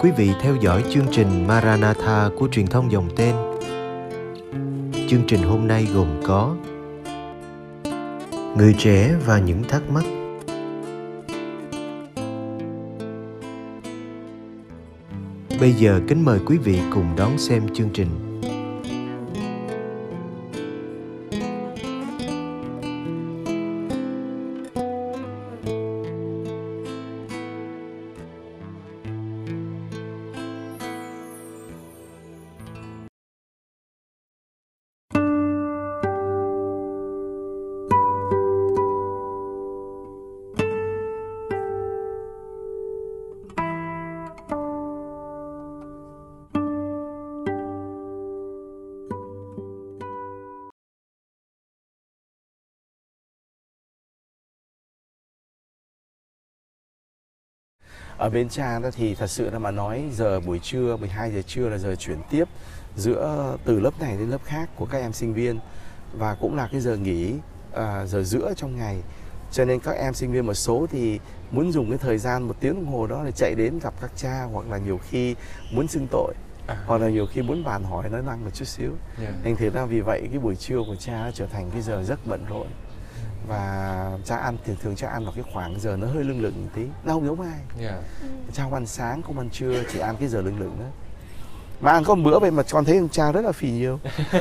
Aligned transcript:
quý 0.00 0.10
vị 0.10 0.30
theo 0.40 0.56
dõi 0.56 0.84
chương 0.90 1.06
trình 1.12 1.46
Maranatha 1.46 2.30
của 2.36 2.48
truyền 2.48 2.66
thông 2.66 2.92
dòng 2.92 3.08
tên. 3.16 3.34
Chương 5.08 5.22
trình 5.26 5.42
hôm 5.42 5.68
nay 5.68 5.86
gồm 5.94 6.06
có 6.24 6.56
Người 8.56 8.74
trẻ 8.78 9.14
và 9.26 9.38
những 9.38 9.62
thắc 9.68 9.82
mắc 9.90 10.04
Bây 15.60 15.72
giờ 15.72 16.00
kính 16.08 16.24
mời 16.24 16.40
quý 16.46 16.58
vị 16.58 16.80
cùng 16.94 17.16
đón 17.16 17.38
xem 17.38 17.74
chương 17.74 17.90
trình. 17.94 18.27
Ở 58.18 58.30
bên 58.30 58.48
cha 58.48 58.78
đó 58.78 58.88
thì 58.92 59.14
thật 59.14 59.26
sự 59.26 59.50
là 59.50 59.58
mà 59.58 59.70
nói 59.70 60.04
giờ 60.12 60.40
buổi 60.40 60.58
trưa 60.58 60.96
12 60.96 61.32
giờ 61.32 61.42
trưa 61.42 61.68
là 61.68 61.78
giờ 61.78 61.94
chuyển 61.94 62.18
tiếp 62.30 62.44
giữa 62.96 63.56
từ 63.64 63.80
lớp 63.80 64.00
này 64.00 64.16
đến 64.16 64.30
lớp 64.30 64.44
khác 64.44 64.70
của 64.76 64.86
các 64.86 64.98
em 64.98 65.12
sinh 65.12 65.34
viên. 65.34 65.58
Và 66.12 66.34
cũng 66.40 66.56
là 66.56 66.68
cái 66.72 66.80
giờ 66.80 66.96
nghỉ 66.96 67.34
à, 67.74 68.06
giờ 68.06 68.22
giữa 68.22 68.52
trong 68.56 68.76
ngày. 68.76 68.96
Cho 69.52 69.64
nên 69.64 69.80
các 69.80 69.92
em 69.92 70.14
sinh 70.14 70.32
viên 70.32 70.46
một 70.46 70.54
số 70.54 70.86
thì 70.90 71.20
muốn 71.50 71.72
dùng 71.72 71.88
cái 71.88 71.98
thời 71.98 72.18
gian 72.18 72.42
một 72.42 72.56
tiếng 72.60 72.74
đồng 72.74 72.92
hồ 72.92 73.06
đó 73.06 73.22
để 73.24 73.32
chạy 73.32 73.54
đến 73.54 73.78
gặp 73.82 73.94
các 74.00 74.10
cha 74.16 74.42
hoặc 74.52 74.66
là 74.70 74.78
nhiều 74.78 75.00
khi 75.08 75.34
muốn 75.72 75.88
xưng 75.88 76.06
tội. 76.10 76.34
À. 76.66 76.76
hoặc 76.86 77.00
là 77.00 77.08
nhiều 77.08 77.26
khi 77.26 77.42
muốn 77.42 77.64
bàn 77.64 77.84
hỏi 77.84 78.08
nói 78.08 78.22
năng 78.22 78.44
một 78.44 78.50
chút 78.54 78.64
xíu. 78.64 78.92
Yeah. 79.22 79.34
thành 79.44 79.56
thử 79.56 79.70
ra 79.70 79.84
vì 79.84 80.00
vậy 80.00 80.28
cái 80.30 80.38
buổi 80.38 80.56
trưa 80.56 80.78
của 80.86 80.96
cha 80.96 81.30
trở 81.34 81.46
thành 81.46 81.70
cái 81.70 81.82
giờ 81.82 82.02
rất 82.02 82.26
bận 82.26 82.44
rộn 82.48 82.66
và 83.48 84.10
cha 84.24 84.36
ăn 84.36 84.56
thường 84.66 84.76
thường 84.82 84.96
cha 84.96 85.08
ăn 85.08 85.24
vào 85.24 85.32
cái 85.36 85.44
khoảng 85.52 85.80
giờ 85.80 85.96
nó 85.96 86.06
hơi 86.06 86.24
lưng 86.24 86.40
lửng 86.40 86.54
một 86.64 86.70
tí. 86.74 86.82
Nó 87.04 87.12
không 87.12 87.26
giống 87.26 87.40
ai. 87.40 87.60
Yeah. 87.80 88.02
cha 88.52 88.62
không 88.62 88.74
ăn 88.74 88.86
sáng 88.86 89.22
không 89.22 89.38
ăn 89.38 89.50
trưa 89.50 89.82
chỉ 89.92 89.98
ăn 89.98 90.16
cái 90.16 90.28
giờ 90.28 90.40
lưng 90.40 90.58
lửng 90.58 90.76
đó. 90.80 90.86
Mà 91.80 91.92
ăn 91.92 92.04
có 92.04 92.14
một 92.14 92.22
bữa 92.24 92.38
vậy 92.38 92.50
mà 92.50 92.62
con 92.70 92.84
thấy 92.84 93.00
cha 93.12 93.32
rất 93.32 93.44
là 93.44 93.52
phì 93.52 93.70
nhiều. 93.70 93.98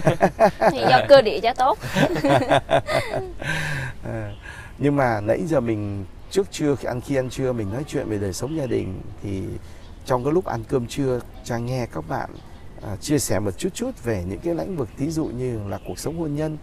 Thì 0.72 0.80
do 0.90 1.00
cơ 1.10 1.22
địa 1.22 1.40
cha 1.44 1.54
tốt. 1.54 1.78
À, 4.04 4.32
nhưng 4.78 4.96
mà 4.96 5.22
nãy 5.22 5.42
giờ 5.48 5.60
mình 5.60 6.06
trước 6.32 6.52
trưa 6.52 6.76
khi 6.76 6.88
ăn 6.88 7.02
khi 7.02 7.16
ăn 7.16 7.30
trưa 7.30 7.54
mình 7.54 7.74
nói 7.74 7.84
chuyện 7.88 8.10
về 8.10 8.18
đời 8.18 8.34
sống 8.34 8.58
gia 8.58 8.66
đình 8.66 9.02
thì 9.24 9.44
trong 10.06 10.24
cái 10.24 10.34
lúc 10.34 10.46
ăn 10.46 10.64
cơm 10.68 10.88
trưa 10.88 11.20
cha 11.44 11.58
nghe 11.58 11.86
các 11.94 12.10
bạn 12.10 12.30
à, 12.82 12.96
chia 12.96 13.20
sẻ 13.20 13.40
một 13.40 13.58
chút 13.58 13.70
chút 13.74 14.04
về 14.04 14.24
những 14.28 14.40
cái 14.40 14.56
lĩnh 14.56 14.78
vực 14.78 14.90
ví 14.98 15.10
dụ 15.10 15.26
như 15.26 15.60
là 15.68 15.80
cuộc 15.88 16.00
sống 16.00 16.20
hôn 16.20 16.36
nhân 16.36 16.58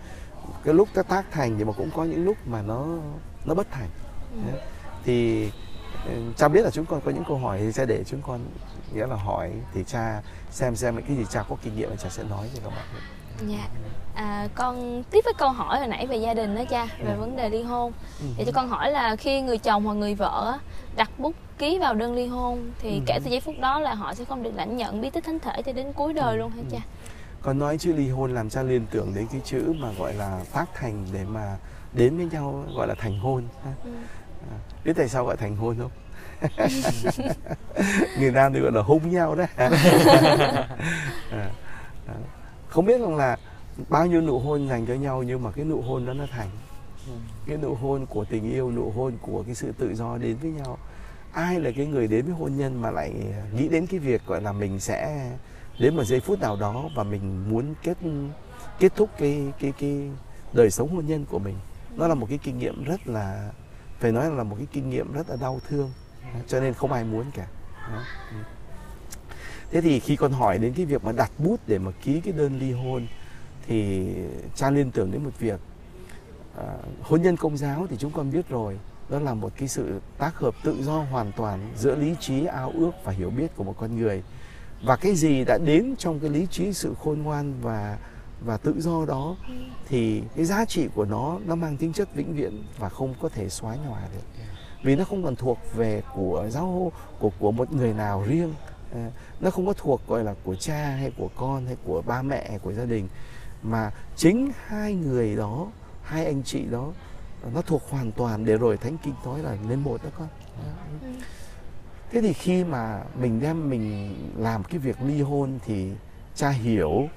cái 0.65 0.75
lúc 0.75 0.89
nó 0.95 1.03
tác 1.03 1.25
thành 1.31 1.55
nhưng 1.59 1.67
mà 1.67 1.73
cũng 1.77 1.91
có 1.97 2.05
những 2.05 2.25
lúc 2.25 2.37
mà 2.47 2.63
nó 2.63 2.87
nó 3.45 3.55
bất 3.55 3.67
thành 3.71 3.89
ừ. 4.33 4.59
thì 5.05 5.49
ừ, 6.07 6.13
cha 6.37 6.49
biết 6.49 6.63
là 6.65 6.71
chúng 6.71 6.87
con 6.87 7.01
có 7.01 7.11
những 7.11 7.25
câu 7.29 7.39
hỏi 7.39 7.59
thì 7.59 7.73
sẽ 7.73 7.87
để 7.87 8.05
chúng 8.07 8.23
con 8.23 8.41
nghĩa 8.95 9.07
là 9.07 9.17
hỏi 9.17 9.53
thì 9.75 9.85
cha 9.87 10.23
xem 10.51 10.77
xem 10.77 11.03
cái 11.09 11.17
gì 11.17 11.25
cha 11.31 11.45
có 11.49 11.57
kinh 11.63 11.77
nghiệm 11.77 11.91
thì 11.91 11.97
cha 12.03 12.09
sẽ 12.09 12.23
nói 12.23 12.51
cho 12.55 12.61
các 12.65 12.71
bạn 12.71 12.87
dạ 13.49 13.69
à, 14.15 14.49
con 14.55 15.03
tiếp 15.11 15.21
với 15.25 15.35
câu 15.39 15.49
hỏi 15.49 15.79
hồi 15.79 15.89
nãy 15.89 16.07
về 16.07 16.17
gia 16.17 16.35
đình 16.35 16.57
đó 16.57 16.63
cha 16.71 16.87
về 16.99 17.13
ừ. 17.15 17.21
vấn 17.21 17.37
đề 17.37 17.49
ly 17.49 17.63
hôn 17.63 17.93
ừ. 18.21 18.27
thì 18.37 18.45
cho 18.45 18.53
con 18.53 18.69
hỏi 18.69 18.91
là 18.91 19.17
khi 19.17 19.41
người 19.41 19.59
chồng 19.59 19.85
hoặc 19.85 19.95
người 19.95 20.15
vợ 20.15 20.59
đặt 20.97 21.11
bút 21.19 21.35
ký 21.59 21.79
vào 21.79 21.95
đơn 21.95 22.15
ly 22.15 22.27
hôn 22.27 22.71
thì 22.79 22.91
ừ. 22.91 23.01
kể 23.07 23.19
từ 23.25 23.31
giây 23.31 23.41
phút 23.41 23.55
đó 23.61 23.81
là 23.81 23.95
họ 23.95 24.15
sẽ 24.15 24.25
không 24.25 24.43
được 24.43 24.53
lãnh 24.55 24.77
nhận 24.77 25.01
bí 25.01 25.11
tích 25.11 25.25
thánh 25.25 25.39
thể 25.39 25.63
cho 25.63 25.73
đến 25.73 25.93
cuối 25.93 26.13
đời 26.13 26.37
ừ. 26.37 26.39
luôn 26.39 26.51
hả 26.51 26.63
cha 26.71 26.79
con 27.45 27.59
nói 27.59 27.79
chữ 27.79 27.93
ly 27.93 28.09
hôn 28.09 28.35
làm 28.35 28.51
cha 28.51 28.63
liên 28.63 28.87
tưởng 28.91 29.15
đến 29.15 29.27
cái 29.33 29.41
chữ 29.45 29.73
mà 29.79 29.93
gọi 29.99 30.15
là 30.15 30.45
tác 30.53 30.75
thành 30.75 31.07
để 31.13 31.25
mà 31.25 31.57
đến 31.93 32.17
với 32.17 32.29
nhau 32.33 32.65
gọi 32.77 32.89
là 32.89 32.95
thành 32.95 33.19
hôn 33.19 33.45
ừ. 33.65 33.91
à, 34.51 34.57
biết 34.85 34.93
tại 34.97 35.09
sao 35.09 35.25
gọi 35.25 35.37
thành 35.37 35.57
hôn 35.57 35.77
không? 35.79 35.91
Người 38.19 38.31
nam 38.31 38.53
thì 38.53 38.61
gọi 38.61 38.73
là 38.73 38.83
hôn 38.83 39.11
nhau 39.11 39.35
đấy 39.35 39.47
à, 39.57 39.71
không 42.69 42.87
biết 42.87 43.01
rằng 43.01 43.17
là 43.17 43.37
bao 43.89 44.07
nhiêu 44.07 44.21
nụ 44.21 44.39
hôn 44.39 44.69
dành 44.69 44.87
cho 44.87 44.95
nhau 44.95 45.23
nhưng 45.23 45.43
mà 45.43 45.51
cái 45.51 45.65
nụ 45.65 45.81
hôn 45.81 46.07
đó 46.07 46.13
nó 46.13 46.27
thành. 46.31 46.51
Cái 47.47 47.57
nụ 47.57 47.75
hôn 47.75 48.07
của 48.07 48.25
tình 48.25 48.53
yêu 48.53 48.71
nụ 48.71 48.91
hôn 48.91 49.13
của 49.23 49.43
cái 49.47 49.55
sự 49.55 49.73
tự 49.79 49.95
do 49.95 50.19
đến 50.19 50.37
với 50.43 50.51
nhau. 50.51 50.79
Ai 51.33 51.61
là 51.61 51.71
cái 51.77 51.87
người 51.87 52.09
đến 52.09 52.25
với 52.25 52.35
hôn 52.35 52.57
nhân 52.57 52.83
mà 52.83 52.91
lại 52.91 53.13
nghĩ 53.57 53.69
đến 53.69 53.87
cái 53.87 54.01
việc 54.01 54.27
gọi 54.27 54.43
là 54.43 54.53
mình 54.53 54.81
sẽ 54.81 55.31
đến 55.79 55.97
một 55.97 56.05
giây 56.05 56.21
phút 56.21 56.41
nào 56.41 56.57
đó 56.57 56.85
và 56.95 57.05
mình 57.05 57.51
muốn 57.51 57.75
kết 57.83 57.99
kết 58.79 58.93
thúc 58.97 59.11
cái 59.19 59.53
cái 59.61 59.73
cái 59.79 60.11
đời 60.53 60.71
sống 60.71 60.95
hôn 60.95 61.07
nhân 61.07 61.25
của 61.31 61.39
mình. 61.39 61.57
Nó 61.97 62.09
là 62.09 62.15
một 62.15 62.27
cái 62.29 62.39
kinh 62.43 62.59
nghiệm 62.59 62.85
rất 62.85 63.07
là 63.07 63.53
phải 63.99 64.13
nói 64.13 64.31
là 64.31 64.43
một 64.43 64.57
cái 64.59 64.67
kinh 64.73 64.91
nghiệm 64.91 65.13
rất 65.13 65.31
là 65.31 65.37
đau 65.37 65.61
thương 65.69 65.91
cho 66.47 66.61
nên 66.61 66.75
không 66.75 66.93
ai 66.93 67.05
muốn 67.05 67.25
cả. 67.35 67.47
Thế 69.71 69.81
thì 69.81 70.01
khi 70.01 70.17
con 70.17 70.33
hỏi 70.33 70.59
đến 70.59 70.73
cái 70.77 70.87
việc 70.87 71.05
mà 71.05 71.13
đặt 71.13 71.31
bút 71.39 71.61
để 71.67 71.79
mà 71.79 71.91
ký 72.03 72.21
cái 72.21 72.33
đơn 72.33 72.59
ly 72.59 72.73
hôn 72.73 73.07
thì 73.67 74.09
cha 74.55 74.71
liên 74.71 74.91
tưởng 74.91 75.13
đến 75.13 75.25
một 75.25 75.39
việc 75.39 75.61
à, 76.57 76.65
hôn 77.03 77.23
nhân 77.23 77.37
công 77.37 77.57
giáo 77.57 77.87
thì 77.91 77.97
chúng 77.97 78.11
con 78.11 78.31
biết 78.33 78.49
rồi 78.49 78.79
đó 79.09 79.19
là 79.19 79.35
một 79.35 79.53
cái 79.57 79.69
sự 79.69 80.01
tác 80.19 80.39
hợp 80.39 80.55
tự 80.65 80.83
do 80.83 80.99
hoàn 80.99 81.33
toàn 81.33 81.73
giữa 81.77 81.97
lý 81.97 82.15
trí 82.21 82.45
ao 82.45 82.73
ước 82.75 82.91
và 83.05 83.13
hiểu 83.13 83.31
biết 83.31 83.57
của 83.57 83.65
một 83.65 83.75
con 83.79 83.97
người 83.97 84.23
và 84.85 84.97
cái 84.97 85.15
gì 85.15 85.45
đã 85.45 85.59
đến 85.59 85.95
trong 85.99 86.21
cái 86.21 86.31
lý 86.31 86.47
trí, 86.47 86.73
sự 86.73 86.95
khôn 87.05 87.23
ngoan 87.23 87.55
và 87.63 87.99
và 88.41 88.57
tự 88.57 88.81
do 88.81 89.05
đó, 89.05 89.37
thì 89.89 90.23
cái 90.37 90.45
giá 90.45 90.65
trị 90.65 90.89
của 90.95 91.05
nó 91.05 91.39
nó 91.47 91.55
mang 91.55 91.77
tính 91.77 91.93
chất 91.93 92.15
vĩnh 92.15 92.35
viễn 92.35 92.63
và 92.79 92.89
không 92.89 93.15
có 93.21 93.29
thể 93.29 93.49
xóa 93.49 93.77
nhòa 93.77 94.01
được. 94.15 94.43
Vì 94.83 94.97
nó 94.97 95.05
không 95.05 95.25
còn 95.25 95.37
thuộc 95.37 95.59
về 95.75 96.03
của 96.15 96.47
giáo, 96.51 96.93
của 97.19 97.31
của 97.39 97.53
một 97.53 97.73
người 97.73 97.93
nào 97.93 98.25
riêng. 98.27 98.55
Ờ, 98.93 99.01
nó 99.41 99.51
không 99.51 99.67
có 99.67 99.73
thuộc, 99.73 100.01
gọi 100.09 100.25
là, 100.25 100.35
của 100.45 100.55
cha 100.55 100.91
hay 100.91 101.13
của 101.17 101.29
con 101.37 101.67
hay 101.67 101.77
của 101.85 102.03
ba 102.03 102.23
mẹ 102.23 102.47
hay 102.49 102.59
của 102.59 102.73
gia 102.73 102.85
đình. 102.85 103.09
Mà 103.63 103.91
chính 104.17 104.53
hai 104.67 104.95
người 104.95 105.37
đó, 105.37 105.67
hai 106.03 106.25
anh 106.25 106.43
chị 106.43 106.65
đó, 106.71 106.93
nó 107.55 107.63
thuộc 107.63 107.83
hoàn 107.91 108.13
toàn 108.13 108.45
để 108.45 108.57
rồi 108.57 108.77
thánh 108.77 108.97
kinh 109.05 109.15
nói 109.25 109.43
là 109.43 109.57
nên 109.69 109.81
một 109.81 110.05
đó 110.05 110.11
con. 110.19 110.29
Ừ 111.03 111.09
thế 112.11 112.21
thì 112.21 112.33
khi 112.33 112.65
mà 112.65 113.03
mình 113.21 113.41
đem, 113.41 113.71
mình 113.71 114.15
làm 114.39 114.65
cái 114.65 114.79
việc 114.79 114.97
ly 115.03 115.23
hôn 115.23 115.59
thì 115.65 115.91
cha 116.35 116.51
hiểu 116.51 117.09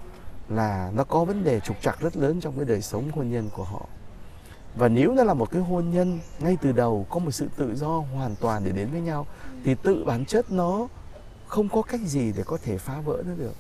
là 0.50 0.92
nó 0.96 1.04
có 1.04 1.26
vấn 1.26 1.44
đề 1.44 1.60
trục 1.60 1.82
trặc 1.82 2.02
rất 2.02 2.18
lớn 2.18 2.40
trong 2.42 2.56
cái 2.56 2.66
đời 2.66 2.82
sống 2.82 3.12
hôn 3.12 3.32
nhân 3.32 3.50
của 3.56 3.64
họ. 3.64 3.86
Và 4.76 4.88
nếu 4.88 5.14
nó 5.14 5.24
là 5.24 5.34
một 5.34 5.52
cái 5.52 5.62
hôn 5.62 5.92
nhân, 5.92 6.20
ngay 6.40 6.58
từ 6.62 6.72
đầu 6.72 7.06
có 7.10 7.20
một 7.20 7.32
sự 7.32 7.48
tự 7.58 7.76
do 7.76 8.04
hoàn 8.16 8.36
toàn 8.36 8.64
để 8.66 8.72
đến 8.72 8.88
với 8.92 9.02
nhau, 9.02 9.28
thì 9.64 9.76
tự 9.76 10.04
bản 10.06 10.26
chất 10.26 10.52
nó 10.52 10.88
không 11.48 11.70
có 11.70 11.82
cách 11.82 12.02
gì 12.06 12.34
để 12.38 12.44
có 12.46 12.58
thể 12.64 12.78
phá 12.78 13.02
vỡ 13.02 13.24
nó 13.28 13.34
được. 13.36 13.56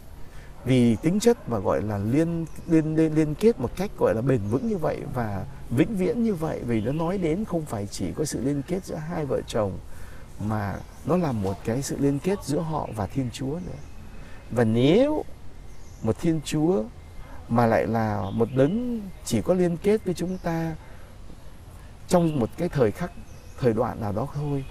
Vì 0.66 0.96
tính 0.96 1.20
chất 1.20 1.50
mà 1.50 1.60
gọi 1.60 1.82
là 1.82 1.98
liên 1.98 2.46
liên 2.68 2.96
liên 2.96 3.16
liên 3.16 3.36
kết 3.36 3.60
một 3.60 3.72
cách 3.76 3.92
gọi 4.00 4.16
là 4.16 4.22
bền 4.22 4.42
vững 4.52 4.68
như 4.68 4.78
vậy 4.78 5.02
và 5.14 5.46
vĩnh 5.70 5.96
viễn 5.98 6.24
như 6.24 6.34
vậy, 6.34 6.62
vì 6.68 6.82
nó 6.82 6.92
nói 6.92 7.18
đến 7.18 7.46
không 7.46 7.66
phải 7.66 7.88
chỉ 7.88 8.12
có 8.12 8.26
sự 8.26 8.42
liên 8.44 8.62
kết 8.68 8.86
giữa 8.86 8.96
hai 8.96 9.26
vợ 9.26 9.42
chồng 9.48 9.72
mà 10.40 10.80
nó 11.06 11.18
là 11.18 11.32
một 11.32 11.58
cái 11.66 11.82
sự 11.82 11.98
liên 12.00 12.20
kết 12.20 12.44
giữa 12.44 12.60
họ 12.60 12.90
và 12.96 13.08
Thiên 13.08 13.30
Chúa 13.34 13.60
nữa. 13.66 13.80
Và 14.52 14.64
nếu 14.64 15.26
một 16.02 16.16
Thiên 16.22 16.42
Chúa 16.46 16.84
mà 17.50 17.66
lại 17.66 17.88
là 17.88 18.24
một 18.34 18.50
đấng 18.56 19.02
chỉ 19.26 19.42
có 19.42 19.54
liên 19.54 19.78
kết 19.78 20.06
với 20.06 20.14
chúng 20.14 20.38
ta 20.38 20.76
trong 22.08 22.40
một 22.40 22.50
cái 22.58 22.70
thời 22.70 22.92
khắc, 22.92 23.12
thời 23.60 23.74
đoạn 23.74 24.02
nào 24.02 24.12
đó 24.12 24.28
thôi, 24.36 24.66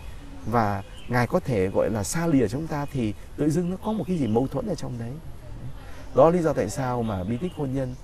và 0.47 0.83
ngài 1.09 1.27
có 1.27 1.41
thể 1.41 1.69
gọi 1.69 1.91
là 1.91 2.05
xa 2.05 2.27
lìa 2.27 2.49
chúng 2.49 2.67
ta, 2.67 2.87
thì 2.93 3.15
tự 3.37 3.51
dưng 3.51 3.71
nó 3.71 3.77
có 3.85 3.93
một 3.93 4.05
cái 4.07 4.19
gì 4.19 4.27
mâu 4.27 4.47
thuẫn 4.47 4.67
ở 4.67 4.75
trong 4.75 4.99
đấy 4.99 5.13
đó 6.15 6.31
lý 6.31 6.43
do 6.43 6.53
tại 6.53 6.71
sao 6.71 7.03
mà 7.03 7.25
bí 7.25 7.37
tích 7.37 7.53
hôn 7.57 7.75
nhân 7.75 7.95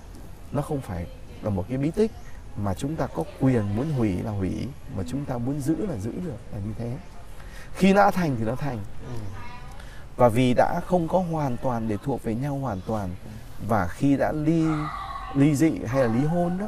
nó 0.51 0.61
không 0.61 0.81
phải 0.81 1.05
là 1.41 1.49
một 1.49 1.65
cái 1.69 1.77
bí 1.77 1.91
tích 1.91 2.11
mà 2.57 2.73
chúng 2.73 2.95
ta 2.95 3.07
có 3.07 3.23
quyền 3.39 3.75
muốn 3.75 3.91
hủy 3.91 4.21
là 4.23 4.31
hủy, 4.31 4.67
mà 4.97 5.03
chúng 5.07 5.25
ta 5.25 5.37
muốn 5.37 5.61
giữ 5.61 5.85
là 5.85 5.97
giữ 5.97 6.11
được, 6.11 6.37
là 6.51 6.59
như 6.65 6.73
thế 6.77 6.97
khi 7.75 7.93
đã 7.93 8.11
thành 8.11 8.35
thì 8.39 8.45
nó 8.45 8.55
thành. 8.55 8.79
Và 10.15 10.29
vì 10.29 10.53
đã 10.53 10.81
không 10.87 11.07
có 11.07 11.19
hoàn 11.19 11.57
toàn 11.57 11.87
để 11.87 11.97
thuộc 12.03 12.23
về 12.23 12.35
nhau 12.35 12.57
hoàn 12.57 12.81
toàn 12.87 13.09
và 13.67 13.87
khi 13.87 14.17
đã 14.17 14.31
ly 14.31 14.65
ly 15.35 15.55
dị 15.55 15.71
hay 15.87 16.01
là 16.01 16.13
ly 16.13 16.25
hôn 16.25 16.57
đó 16.57 16.67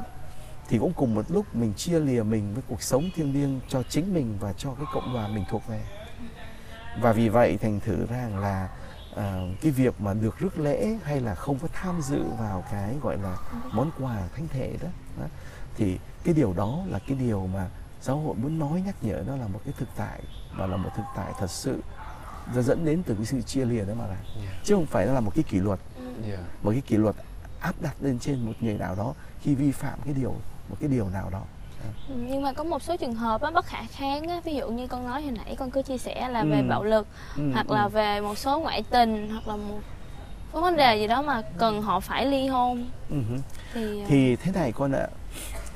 thì 0.67 0.77
cũng 0.77 0.93
cùng 0.93 1.15
một 1.15 1.25
lúc 1.29 1.55
mình 1.55 1.73
chia 1.73 1.99
lìa 1.99 2.23
mình 2.23 2.53
với 2.53 2.63
cuộc 2.67 2.81
sống 2.81 3.09
thiêng 3.15 3.33
liêng 3.33 3.59
cho 3.67 3.83
chính 3.83 4.13
mình 4.13 4.37
và 4.39 4.53
cho 4.53 4.73
cái 4.73 4.85
cộng 4.93 5.13
đoàn 5.13 5.35
mình 5.35 5.43
thuộc 5.49 5.67
về. 5.67 5.83
Và 7.01 7.13
vì 7.13 7.29
vậy 7.29 7.57
thành 7.61 7.79
thử 7.79 8.05
rằng 8.05 8.37
là 8.37 8.69
à, 9.15 9.41
cái 9.61 9.71
việc 9.71 10.01
mà 10.01 10.13
được 10.13 10.39
rước 10.39 10.59
lễ 10.59 10.97
hay 11.03 11.21
là 11.21 11.35
không 11.35 11.59
có 11.59 11.67
tham 11.73 12.01
dự 12.01 12.23
vào 12.39 12.63
cái 12.71 12.95
gọi 13.01 13.17
là 13.17 13.37
món 13.71 13.91
quà 13.99 14.17
thánh 14.35 14.47
thể 14.47 14.73
đó, 14.81 14.87
đó 15.19 15.25
thì 15.77 15.99
cái 16.23 16.33
điều 16.33 16.53
đó 16.53 16.79
là 16.87 16.99
cái 17.07 17.17
điều 17.17 17.47
mà 17.47 17.69
giáo 18.05 18.17
hội 18.17 18.35
muốn 18.35 18.59
nói 18.59 18.81
nhắc 18.85 18.95
nhở 19.01 19.23
đó 19.27 19.35
là 19.35 19.47
một 19.47 19.59
cái 19.65 19.73
thực 19.77 19.87
tại 19.97 20.19
và 20.57 20.67
là 20.67 20.77
một 20.77 20.89
thực 20.95 21.03
tại 21.15 21.33
thật 21.39 21.49
sự 21.49 21.79
nó 22.55 22.61
dẫn 22.61 22.85
đến 22.85 23.03
từ 23.05 23.15
cái 23.15 23.25
sự 23.25 23.41
chia 23.41 23.65
lìa 23.65 23.85
đó 23.85 23.93
mà 23.99 24.05
là 24.07 24.15
Yeah. 24.41 24.63
chứ 24.63 24.75
không 24.75 24.85
phải 24.85 25.05
là 25.05 25.19
một 25.19 25.31
cái 25.35 25.43
kỷ 25.43 25.57
luật 25.59 25.79
Yeah. 26.27 26.39
một 26.63 26.71
cái 26.71 26.81
kỷ 26.81 26.97
luật 26.97 27.15
áp 27.59 27.73
đặt 27.81 27.95
lên 28.01 28.19
trên 28.19 28.45
một 28.45 28.51
người 28.61 28.73
nào 28.73 28.95
đó 28.95 29.13
khi 29.41 29.55
vi 29.55 29.71
phạm 29.71 29.99
cái 30.05 30.13
điều 30.13 30.31
một 30.69 30.75
cái 30.79 30.89
điều 30.89 31.09
nào 31.09 31.29
đó 31.31 31.41
Ừ, 32.09 32.15
nhưng 32.17 32.41
mà 32.41 32.53
có 32.53 32.63
một 32.63 32.83
số 32.83 32.97
trường 32.97 33.13
hợp 33.15 33.41
á, 33.41 33.51
bất 33.51 33.65
khả 33.65 33.83
kháng 33.91 34.27
á, 34.29 34.41
ví 34.43 34.55
dụ 34.55 34.69
như 34.69 34.87
con 34.87 35.05
nói 35.07 35.21
hồi 35.21 35.31
nãy 35.31 35.55
con 35.59 35.71
cứ 35.71 35.81
chia 35.81 35.97
sẻ 35.97 36.29
là 36.29 36.43
về 36.43 36.59
Ừ. 36.59 36.67
bạo 36.69 36.83
lực 36.83 37.07
Ừ, 37.37 37.51
hoặc 37.53 37.67
ừ. 37.67 37.75
là 37.75 37.87
về 37.87 38.21
một 38.21 38.37
số 38.37 38.59
ngoại 38.59 38.83
tình 38.89 39.29
hoặc 39.31 39.47
là 39.47 39.55
một 39.55 39.79
vấn 40.51 40.75
đề 40.75 40.97
gì 40.97 41.07
đó 41.07 41.21
mà 41.21 41.41
cần 41.57 41.81
họ 41.81 41.99
phải 41.99 42.25
ly 42.25 42.47
hôn 42.47 42.89
Ừ 43.09 43.15
hứ. 43.29 43.37
thì, 43.73 43.99
ờ, 44.01 44.05
thì 44.09 44.35
thế 44.35 44.51
này 44.51 44.71
con 44.71 44.91
ạ 44.91 45.07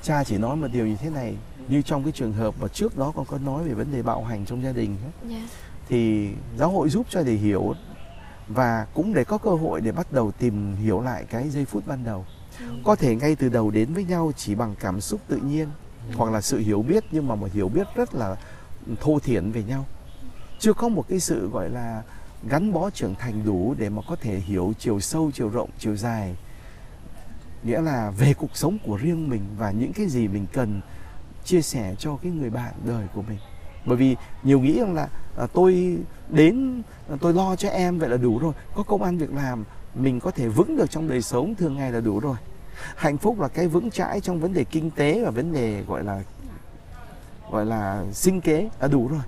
cha 0.04 0.24
chỉ 0.24 0.38
nói 0.38 0.56
một 0.56 0.68
điều 0.74 0.88
như 0.88 0.96
thế 0.96 1.10
này 1.10 1.36
như 1.68 1.82
trong 1.82 2.04
cái 2.04 2.12
trường 2.12 2.34
hợp 2.34 2.56
mà 2.62 2.68
trước 2.68 2.98
đó 2.98 3.12
con 3.16 3.26
có 3.26 3.38
nói 3.38 3.64
về 3.64 3.74
vấn 3.74 3.92
đề 3.92 4.02
bạo 4.02 4.24
hành 4.24 4.46
trong 4.46 4.64
gia 4.64 4.72
đình 4.72 4.98
ấy, 5.04 5.32
dạ. 5.32 5.48
thì 5.90 6.30
giáo 6.58 6.70
hội 6.70 6.90
giúp 6.90 7.06
cho 7.10 7.24
để 7.24 7.34
hiểu 7.34 7.74
và 8.48 8.88
cũng 8.94 9.14
để 9.14 9.24
có 9.24 9.38
cơ 9.38 9.50
hội 9.50 9.82
để 9.82 9.92
bắt 9.92 10.12
đầu 10.14 10.32
tìm 10.32 10.76
hiểu 10.76 11.02
lại 11.02 11.26
cái 11.30 11.50
giây 11.50 11.66
phút 11.66 11.88
ban 11.88 12.04
đầu 12.04 12.26
Ừ. 12.60 12.66
có 12.84 12.96
thể 12.96 13.16
ngay 13.16 13.36
từ 13.36 13.50
đầu 13.50 13.72
đến 13.72 13.94
với 13.94 14.04
nhau 14.04 14.32
chỉ 14.38 14.56
bằng 14.56 14.76
cảm 14.80 15.02
xúc 15.02 15.22
tự 15.28 15.38
nhiên 15.38 15.68
hoặc 16.18 16.32
là 16.32 16.42
sự 16.42 16.60
hiểu 16.60 16.82
biết 16.82 17.04
nhưng 17.12 17.28
mà 17.28 17.36
một 17.36 17.48
hiểu 17.54 17.70
biết 17.70 17.88
rất 17.96 18.16
là 18.16 18.36
thô 19.02 19.20
thiển 19.20 19.52
về 19.52 19.64
nhau 19.64 19.86
chưa 20.60 20.74
có 20.74 20.90
một 20.90 21.06
cái 21.10 21.20
sự 21.20 21.50
gọi 21.50 21.70
là 21.70 22.04
gắn 22.50 22.74
bó 22.74 22.90
trưởng 22.90 23.16
thành 23.16 23.46
đủ 23.46 23.76
để 23.78 23.90
mà 23.90 24.02
có 24.08 24.16
thể 24.22 24.40
hiểu 24.40 24.74
chiều 24.80 25.00
sâu 25.00 25.32
chiều 25.34 25.50
rộng 25.50 25.70
chiều 25.80 25.96
dài 25.96 26.36
nghĩa 27.64 27.82
là 27.82 28.12
về 28.18 28.34
cuộc 28.34 28.58
sống 28.58 28.78
của 28.86 28.98
riêng 28.98 29.30
mình 29.30 29.42
và 29.58 29.72
những 29.72 29.94
cái 29.94 30.08
gì 30.08 30.28
mình 30.28 30.46
cần 30.54 30.82
chia 31.44 31.62
sẻ 31.62 31.96
cho 32.00 32.18
cái 32.22 32.32
người 32.32 32.50
bạn 32.50 32.74
đời 32.86 33.08
của 33.14 33.22
mình. 33.22 33.38
Bởi 33.86 33.98
vì 33.98 34.16
nhiều 34.44 34.60
nghĩ 34.60 34.80
rằng 34.80 34.94
là 34.94 35.08
à, 35.38 35.48
tôi 35.54 35.98
đến 36.30 36.82
à, 37.10 37.16
tôi 37.22 37.34
lo 37.34 37.56
cho 37.56 37.70
em 37.70 38.00
vậy 38.00 38.10
là 38.10 38.18
đủ 38.18 38.40
rồi. 38.40 38.54
Có 38.76 38.84
công 38.84 39.04
ăn 39.04 39.18
việc 39.18 39.34
làm 39.34 39.64
mình 39.96 40.20
có 40.20 40.32
thể 40.32 40.48
vững 40.48 40.78
được 40.78 40.92
trong 40.92 41.08
đời 41.08 41.22
sống 41.22 41.56
thường 41.56 41.76
ngày 41.76 41.92
là 41.92 42.00
đủ 42.00 42.20
rồi. 42.20 42.38
Hạnh 42.96 43.18
phúc 43.18 43.40
là 43.40 43.48
cái 43.48 43.68
vững 43.68 43.92
chãi 43.92 44.22
trong 44.22 44.40
vấn 44.40 44.54
đề 44.54 44.64
kinh 44.64 44.92
tế 44.92 45.24
và 45.24 45.32
vấn 45.32 45.54
đề 45.54 45.84
gọi 45.88 46.04
là 46.04 46.24
gọi 47.52 47.66
là 47.66 48.06
sinh 48.14 48.42
kế 48.42 48.70
là 48.80 48.88
đủ 48.88 49.08
rồi. 49.08 49.22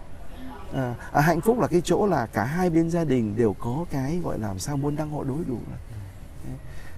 À, 0.74 0.96
à, 1.12 1.22
hạnh 1.22 1.42
phúc 1.42 1.60
là 1.60 1.68
cái 1.68 1.82
chỗ 1.84 2.08
là 2.08 2.26
cả 2.26 2.44
hai 2.44 2.70
bên 2.70 2.90
gia 2.90 3.04
đình 3.04 3.36
đều 3.36 3.54
có 3.54 3.86
cái 3.92 4.20
gọi 4.24 4.40
là 4.40 4.48
làm 4.48 4.60
sao 4.60 4.78
muốn 4.78 4.96
đăng 4.96 5.10
hộ 5.10 5.24
đối 5.24 5.38
đủ 5.38 5.58
rồi. 5.70 5.80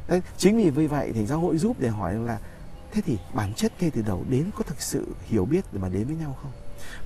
Đấy. 0.07 0.21
Chính 0.37 0.57
vì 0.57 0.69
vì 0.69 0.87
vậy 0.87 1.11
thì 1.15 1.25
giáo 1.25 1.39
hội 1.39 1.57
giúp 1.57 1.75
để 1.79 1.89
hỏi 1.89 2.13
là 2.13 2.39
thế 2.91 3.01
thì 3.05 3.17
bản 3.33 3.53
chất 3.53 3.71
ngay 3.79 3.91
từ 3.91 4.01
đầu 4.01 4.23
đến 4.29 4.45
có 4.57 4.63
thực 4.63 4.81
sự 4.81 5.07
hiểu 5.27 5.45
biết 5.45 5.65
để 5.71 5.79
mà 5.79 5.89
đến 5.89 6.07
với 6.07 6.15
nhau 6.15 6.37
không 6.41 6.51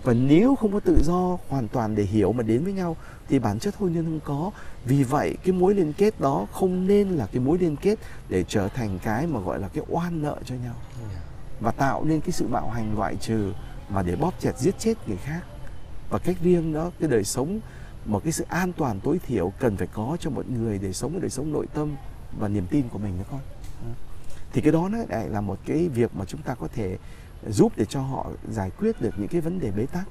và 0.04 0.14
nếu 0.14 0.56
không 0.56 0.72
có 0.72 0.80
tự 0.80 1.02
do 1.04 1.38
hoàn 1.50 1.68
toàn 1.68 1.96
để 1.96 2.04
hiểu 2.04 2.34
mà 2.34 2.44
đến 2.44 2.64
với 2.64 2.74
nhau 2.74 2.96
thì 3.30 3.40
bản 3.40 3.60
chất 3.60 3.76
hôn 3.76 3.94
nhân 3.94 4.06
không 4.06 4.20
có 4.36 4.52
vì 4.86 5.04
vậy 5.04 5.38
cái 5.44 5.54
mối 5.54 5.76
liên 5.76 5.94
kết 5.94 6.20
đó 6.20 6.48
không 6.52 6.88
nên 6.88 7.10
là 7.10 7.28
cái 7.32 7.40
mối 7.40 7.58
liên 7.58 7.76
kết 7.76 8.00
để 8.30 8.44
trở 8.48 8.68
thành 8.68 9.00
cái 9.04 9.28
mà 9.28 9.40
gọi 9.40 9.60
là 9.60 9.68
cái 9.68 9.84
oan 9.88 10.22
nợ 10.22 10.38
cho 10.46 10.56
nhau 10.56 10.76
Yeah. 11.12 11.22
và 11.60 11.72
tạo 11.72 12.04
nên 12.04 12.22
cái 12.22 12.32
sự 12.32 12.48
bạo 12.48 12.70
hành 12.70 12.98
loại 12.98 13.16
trừ 13.16 13.54
mà 13.90 14.04
để 14.04 14.16
bóp 14.16 14.34
chẹt 14.40 14.58
giết 14.58 14.80
chết 14.80 14.94
người 15.08 15.18
khác 15.18 15.42
và 16.10 16.20
cách 16.20 16.36
riêng 16.42 16.74
đó 16.74 16.92
cái 17.00 17.10
đời 17.10 17.24
sống 17.24 17.60
một 18.06 18.24
cái 18.24 18.32
sự 18.32 18.46
an 18.50 18.74
toàn 18.74 19.00
tối 19.00 19.20
thiểu 19.28 19.52
cần 19.60 19.78
phải 19.78 19.88
có 19.88 20.18
cho 20.20 20.30
một 20.30 20.50
người 20.50 20.80
để 20.80 20.94
sống 20.94 21.12
cái 21.12 21.22
đời 21.22 21.30
sống 21.30 21.54
nội 21.54 21.68
tâm 21.74 21.96
và 22.40 22.48
niềm 22.48 22.66
tin 22.70 22.90
của 22.90 23.00
mình 23.00 23.18
nữa 23.18 23.24
con. 23.32 23.40
Thì 24.54 24.62
cái 24.62 24.72
đó 24.72 24.90
nó 24.92 24.98
lại 25.10 25.30
là 25.30 25.42
một 25.42 25.60
cái 25.66 25.90
việc 25.90 26.16
mà 26.16 26.26
chúng 26.26 26.42
ta 26.42 26.56
có 26.56 26.68
thể 26.68 26.98
giúp 27.50 27.72
để 27.76 27.86
cho 27.86 28.02
họ 28.02 28.30
giải 28.52 28.72
quyết 28.80 29.02
được 29.02 29.14
những 29.18 29.28
cái 29.28 29.42
vấn 29.42 29.60
đề 29.60 29.72
bế 29.72 29.86
tắc. 29.86 30.08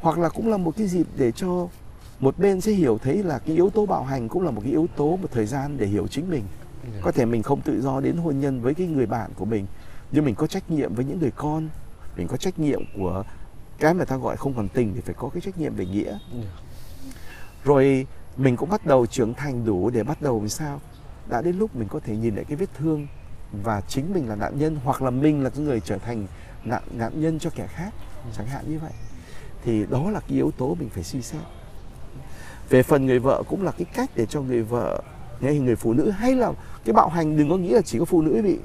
Hoặc 0.00 0.18
là 0.18 0.28
cũng 0.28 0.50
là 0.50 0.56
một 0.56 0.76
cái 0.76 0.86
dịp 0.86 1.06
để 1.16 1.32
cho 1.32 1.68
một 2.20 2.38
bên 2.38 2.60
sẽ 2.60 2.72
hiểu 2.72 2.98
thấy 2.98 3.22
là 3.22 3.38
cái 3.38 3.54
yếu 3.54 3.70
tố 3.70 3.86
bạo 3.86 4.04
hành 4.04 4.28
cũng 4.28 4.42
là 4.42 4.50
một 4.50 4.60
cái 4.64 4.70
yếu 4.70 4.86
tố 4.96 5.16
một 5.16 5.28
thời 5.30 5.46
gian 5.46 5.76
để 5.76 5.86
hiểu 5.86 6.06
chính 6.06 6.30
mình. 6.30 6.44
Có 7.02 7.12
thể 7.12 7.24
mình 7.24 7.42
không 7.42 7.60
tự 7.60 7.82
do 7.82 8.00
đến 8.00 8.16
hôn 8.16 8.40
nhân 8.40 8.60
với 8.60 8.74
cái 8.74 8.86
người 8.86 9.06
bạn 9.06 9.30
của 9.34 9.44
mình 9.44 9.66
nhưng 10.12 10.24
mình 10.24 10.34
có 10.34 10.46
trách 10.46 10.70
nhiệm 10.70 10.94
với 10.94 11.04
những 11.04 11.20
người 11.20 11.30
con 11.36 11.68
mình 12.16 12.28
có 12.28 12.36
trách 12.36 12.58
nhiệm 12.58 12.82
của 12.96 13.24
cái 13.78 13.94
mà 13.94 14.04
ta 14.04 14.16
gọi 14.16 14.36
không 14.36 14.54
còn 14.54 14.68
tình 14.68 14.94
thì 14.94 15.00
phải 15.00 15.14
có 15.14 15.28
cái 15.28 15.40
trách 15.40 15.58
nhiệm 15.58 15.74
về 15.74 15.86
nghĩa. 15.86 16.18
Rồi 17.64 18.06
mình 18.36 18.56
cũng 18.56 18.68
bắt 18.68 18.86
đầu 18.86 19.06
trưởng 19.06 19.34
thành 19.34 19.64
đủ 19.64 19.90
để 19.90 20.04
bắt 20.04 20.22
đầu 20.22 20.38
làm 20.38 20.48
sao 20.48 20.80
đã 21.28 21.42
đến 21.42 21.58
lúc 21.58 21.76
mình 21.76 21.88
có 21.88 22.00
thể 22.00 22.16
nhìn 22.16 22.34
lại 22.34 22.44
cái 22.44 22.56
vết 22.56 22.74
thương 22.78 23.06
và 23.52 23.80
chính 23.80 24.12
mình 24.12 24.28
là 24.28 24.34
nạn 24.34 24.58
nhân 24.58 24.78
hoặc 24.84 25.02
là 25.02 25.10
mình 25.10 25.44
là 25.44 25.50
cái 25.50 25.64
người 25.64 25.80
trở 25.80 25.98
thành 25.98 26.26
nạn 26.64 26.82
nạn 26.92 27.20
nhân 27.20 27.38
cho 27.38 27.50
kẻ 27.54 27.66
khác 27.66 27.94
chẳng 28.36 28.46
hạn 28.46 28.64
như 28.68 28.78
vậy. 28.78 28.92
Thì 29.64 29.86
đó 29.90 30.10
là 30.10 30.20
cái 30.20 30.30
yếu 30.30 30.50
tố 30.50 30.74
mình 30.74 30.88
phải 30.88 31.04
suy 31.04 31.22
xét. 31.22 31.40
Về 32.68 32.82
phần 32.82 33.06
người 33.06 33.18
vợ 33.18 33.42
cũng 33.48 33.62
là 33.62 33.72
cái 33.72 33.84
cách 33.94 34.10
để 34.14 34.26
cho 34.26 34.40
người 34.40 34.62
vợ 34.62 35.02
hay 35.40 35.58
người 35.58 35.76
phụ 35.76 35.92
nữ 35.92 36.10
hay 36.10 36.34
là 36.34 36.52
cái 36.84 36.92
bạo 36.92 37.08
hành 37.08 37.36
đừng 37.36 37.48
có 37.50 37.56
nghĩ 37.56 37.68
là 37.68 37.82
chỉ 37.82 37.98
có 37.98 38.04
phụ 38.04 38.22
nữ 38.22 38.42
bị 38.42 38.58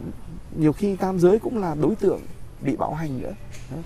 nhiều 0.58 0.74
khi 0.74 0.96
tam 0.96 1.20
giới 1.20 1.40
cũng 1.40 1.58
là 1.58 1.76
đối 1.76 1.96
tượng 1.96 2.20
bị 2.62 2.76
bạo 2.76 2.94
hành 2.94 3.22
nữa. 3.22 3.34
Đó. 3.72 3.78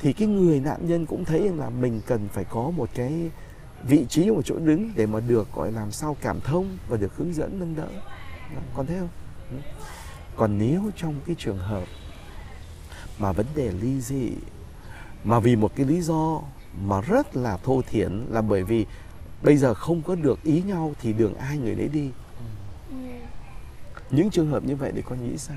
thì 0.00 0.12
cái 0.12 0.28
người 0.28 0.60
nạn 0.60 0.80
nhân 0.82 1.06
cũng 1.06 1.24
thấy 1.24 1.48
là 1.48 1.70
mình 1.70 2.00
cần 2.06 2.28
phải 2.32 2.44
có 2.44 2.70
một 2.70 2.88
cái 2.94 3.30
vị 3.88 4.06
trí 4.08 4.30
một 4.30 4.42
chỗ 4.44 4.58
đứng 4.58 4.90
để 4.96 5.06
mà 5.06 5.20
được 5.20 5.52
gọi 5.54 5.72
làm 5.72 5.92
sao 5.92 6.16
cảm 6.20 6.40
thông 6.40 6.78
và 6.88 6.96
được 6.96 7.16
hướng 7.16 7.34
dẫn 7.34 7.58
nâng 7.60 7.76
đỡ. 7.76 7.88
Con 8.74 8.86
thấy 8.86 8.98
không? 8.98 9.08
Ừ. 9.50 9.56
còn 10.36 10.58
nếu 10.58 10.90
trong 10.96 11.14
cái 11.26 11.36
trường 11.38 11.58
hợp 11.58 11.84
mà 13.18 13.32
vấn 13.32 13.46
đề 13.54 13.72
ly 13.80 14.00
dị 14.00 14.30
mà 15.24 15.40
vì 15.40 15.56
một 15.56 15.72
cái 15.76 15.86
lý 15.86 16.00
do 16.00 16.40
mà 16.84 17.00
rất 17.00 17.36
là 17.36 17.56
thô 17.56 17.82
thiển 17.90 18.26
là 18.30 18.42
bởi 18.42 18.62
vì 18.62 18.86
bây 19.42 19.56
giờ 19.56 19.74
không 19.74 20.02
có 20.02 20.14
được 20.14 20.42
ý 20.42 20.62
nhau 20.62 20.94
thì 21.02 21.12
đường 21.12 21.34
ai 21.34 21.58
người 21.58 21.74
đấy 21.74 21.88
đi. 21.92 22.10
Ừ. 22.90 22.96
những 24.10 24.30
trường 24.30 24.50
hợp 24.50 24.64
như 24.64 24.76
vậy 24.76 24.92
thì 24.94 25.02
con 25.02 25.28
nghĩ 25.28 25.38
sao? 25.38 25.56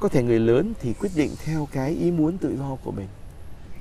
Có 0.00 0.08
thể 0.08 0.22
người 0.22 0.40
lớn 0.40 0.72
thì 0.80 0.92
quyết 0.92 1.10
định 1.14 1.30
theo 1.44 1.68
cái 1.72 1.90
ý 1.90 2.10
muốn 2.10 2.38
tự 2.38 2.56
do 2.58 2.76
của 2.84 2.92
mình 2.92 3.08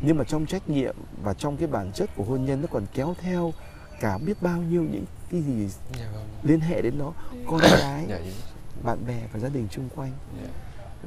nhưng 0.01 0.17
mà 0.17 0.23
trong 0.23 0.45
trách 0.45 0.69
nhiệm 0.69 0.95
và 1.23 1.33
trong 1.33 1.57
cái 1.57 1.67
bản 1.67 1.91
chất 1.93 2.09
của 2.15 2.23
hôn 2.23 2.45
nhân 2.45 2.61
nó 2.61 2.67
còn 2.71 2.85
kéo 2.93 3.15
theo 3.21 3.53
cả 3.99 4.17
biết 4.17 4.41
bao 4.41 4.61
nhiêu 4.61 4.83
những 4.91 5.05
cái 5.31 5.41
gì 5.41 5.69
Dạ 5.99 6.05
vâng. 6.13 6.27
liên 6.43 6.59
hệ 6.59 6.81
đến 6.81 6.93
nó 6.97 7.11
con 7.47 7.59
cái 7.61 8.05
Dạ 8.09 8.17
dạ. 8.17 8.31
bạn 8.83 8.97
bè 9.07 9.19
và 9.33 9.39
gia 9.39 9.49
đình 9.49 9.67
chung 9.71 9.89
quanh 9.95 10.11
Dạ. 10.41 10.49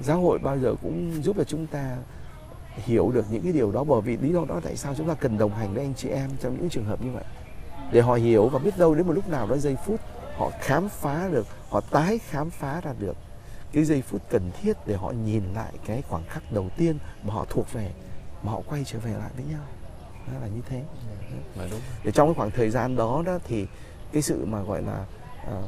giáo 0.03 0.21
hội 0.21 0.39
bao 0.39 0.59
giờ 0.59 0.75
cũng 0.83 1.23
giúp 1.23 1.37
cho 1.39 1.45
chúng 1.45 1.67
ta 1.67 1.97
hiểu 2.77 3.11
được 3.15 3.25
những 3.31 3.43
cái 3.43 3.53
điều 3.53 3.73
đó 3.73 3.85
bởi 3.85 4.01
vì 4.01 4.17
lý 4.17 4.33
do 4.33 4.45
đó 4.49 4.61
tại 4.65 4.77
sao 4.77 4.95
chúng 4.95 5.09
ta 5.09 5.15
cần 5.15 5.39
đồng 5.39 5.55
hành 5.55 5.75
với 5.75 5.83
anh 5.85 5.95
chị 5.95 6.09
em 6.09 6.31
trong 6.41 6.57
những 6.61 6.69
trường 6.71 6.85
hợp 6.85 7.03
như 7.05 7.11
vậy 7.11 7.25
để 7.93 8.01
họ 8.01 8.15
hiểu 8.15 8.49
và 8.49 8.59
biết 8.59 8.79
đâu 8.79 8.95
đến 8.95 9.07
một 9.07 9.13
lúc 9.13 9.29
nào 9.29 9.47
đó 9.47 9.57
giây 9.57 9.77
phút 9.87 10.01
họ 10.37 10.51
khám 10.61 10.89
phá 10.89 11.29
được 11.33 11.47
họ 11.71 11.81
tái 11.81 12.19
khám 12.19 12.51
phá 12.51 12.81
ra 12.81 12.93
được 12.99 13.17
cái 13.73 13.85
giây 13.85 14.03
phút 14.03 14.21
cần 14.31 14.51
thiết 14.63 14.77
để 14.87 14.97
họ 14.97 15.11
nhìn 15.11 15.43
lại 15.55 15.73
cái 15.87 16.03
khoảng 16.09 16.23
khắc 16.29 16.53
đầu 16.53 16.69
tiên 16.77 16.99
mà 17.25 17.35
họ 17.35 17.47
thuộc 17.51 17.73
về 17.73 17.91
mà 18.43 18.53
họ 18.53 18.61
quay 18.67 18.85
trở 18.85 18.99
về 18.99 19.13
lại 19.13 19.31
với 19.37 19.45
nhau. 19.45 19.63
Đó 20.27 20.39
là 20.41 20.47
như 20.47 20.61
thế. 20.69 20.83
Dạ. 21.57 21.67
Đúng. 21.71 21.81
để 22.05 22.13
trong 22.13 22.29
cái 22.29 22.35
khoảng 22.35 22.51
thời 22.51 22.71
gian 22.71 22.97
đó 22.97 23.23
đó 23.27 23.39
thì 23.45 23.67
cái 24.13 24.23
sự 24.23 24.45
mà 24.45 24.63
gọi 24.63 24.83
là 24.83 25.07
à, 25.47 25.63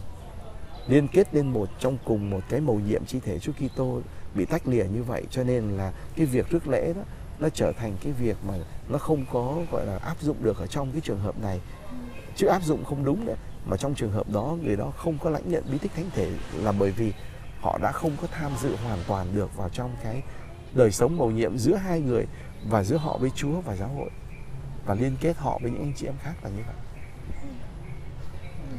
liên 0.87 1.09
kết 1.09 1.35
lên 1.35 1.52
một 1.52 1.69
trong 1.78 1.99
cùng 2.04 2.31
một 2.31 2.40
cái 2.49 2.61
mầu 2.61 2.81
nhiệm 2.81 3.04
chi 3.04 3.21
thể 3.21 3.38
Chúa 3.38 3.52
Kitô 3.52 4.00
bị 4.35 4.45
tách 4.45 4.66
lìa 4.66 4.85
như 4.85 5.02
vậy 5.02 5.25
cho 5.31 5.45
nên 5.45 5.71
là 5.71 5.93
cái 6.16 6.26
việc 6.26 6.50
rước 6.50 6.69
lễ 6.69 6.93
đó 6.93 7.02
nó 7.38 7.49
trở 7.49 7.73
thành 7.73 7.97
cái 8.02 8.12
việc 8.12 8.37
mà 8.49 8.54
nó 8.88 8.99
không 8.99 9.25
có 9.33 9.57
gọi 9.71 9.87
là 9.87 9.97
áp 9.97 10.21
dụng 10.21 10.37
được 10.43 10.59
ở 10.59 10.66
trong 10.66 10.93
cái 10.93 11.00
trường 11.00 11.19
hợp 11.19 11.38
này. 11.38 11.61
Chứ 12.37 12.47
áp 12.47 12.62
dụng 12.62 12.85
không 12.85 13.04
đúng 13.04 13.26
nữa 13.26 13.37
mà 13.66 13.76
trong 13.76 13.95
trường 13.95 14.12
hợp 14.12 14.31
đó 14.31 14.57
người 14.62 14.76
đó 14.76 14.93
không 14.97 15.19
có 15.19 15.31
lãnh 15.31 15.50
nhận 15.50 15.64
bí 15.71 15.78
tích 15.78 15.93
thánh 15.97 16.11
thể 16.14 16.31
là 16.54 16.73
bởi 16.73 16.90
vì 16.90 17.12
họ 17.61 17.78
đã 17.83 17.93
không 17.93 18.16
có 18.21 18.26
tham 18.31 18.52
dự 18.62 18.76
hoàn 18.76 18.99
toàn 19.07 19.26
được 19.35 19.57
vào 19.57 19.69
trong 19.69 19.97
cái 20.02 20.23
đời 20.75 20.93
sống 20.93 21.16
mầu 21.16 21.31
nhiệm 21.31 21.59
giữa 21.59 21.75
hai 21.75 22.00
người 22.00 22.26
và 22.68 22.83
giữa 22.85 22.97
họ 22.97 23.18
với 23.18 23.30
Chúa 23.30 23.61
và 23.61 23.76
giáo 23.76 23.88
hội. 23.88 24.11
Và 24.87 24.94
liên 24.94 25.16
kết 25.21 25.37
họ 25.37 25.59
với 25.62 25.71
những 25.71 25.83
anh 25.83 25.92
chị 25.97 26.06
em 26.06 26.14
khác 26.23 26.35
là 26.42 26.50
như 26.50 26.62
vậy. 26.66 26.76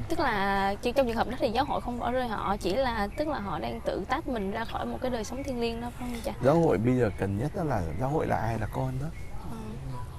Tức 0.10 0.20
là 0.20 0.76
chỉ 0.82 0.92
trong 0.92 1.08
trường 1.08 1.16
hợp 1.16 1.28
đó 1.28 1.38
thì 1.40 1.52
giáo 1.52 1.66
hội 1.66 1.82
không 1.82 2.00
bỏ 2.00 2.12
rơi 2.12 2.28
họ 2.28 2.58
chỉ 2.58 2.76
là 2.76 3.08
tức 3.18 3.28
là 3.28 3.40
họ 3.40 3.60
đang 3.60 3.82
tự 3.82 4.06
tách 4.10 4.28
mình 4.28 4.52
ra 4.52 4.66
khỏi 4.66 4.86
một 4.86 4.98
cái 5.02 5.12
đời 5.12 5.24
sống 5.24 5.44
thiêng 5.44 5.60
liêng 5.60 5.82
đó 5.82 5.92
phải 6.00 6.10
không 6.10 6.22
cha? 6.24 6.34
Giáo 6.44 6.60
hội 6.60 6.78
bây 6.78 6.98
giờ 6.98 7.12
cần 7.18 7.38
nhất 7.38 7.52
đó 7.56 7.64
là 7.64 7.84
giáo 8.00 8.10
hội 8.10 8.28
là 8.28 8.38
ai 8.38 8.60
là 8.60 8.68
con 8.74 8.94
đó? 9.02 9.08
Ờ. 9.52 9.58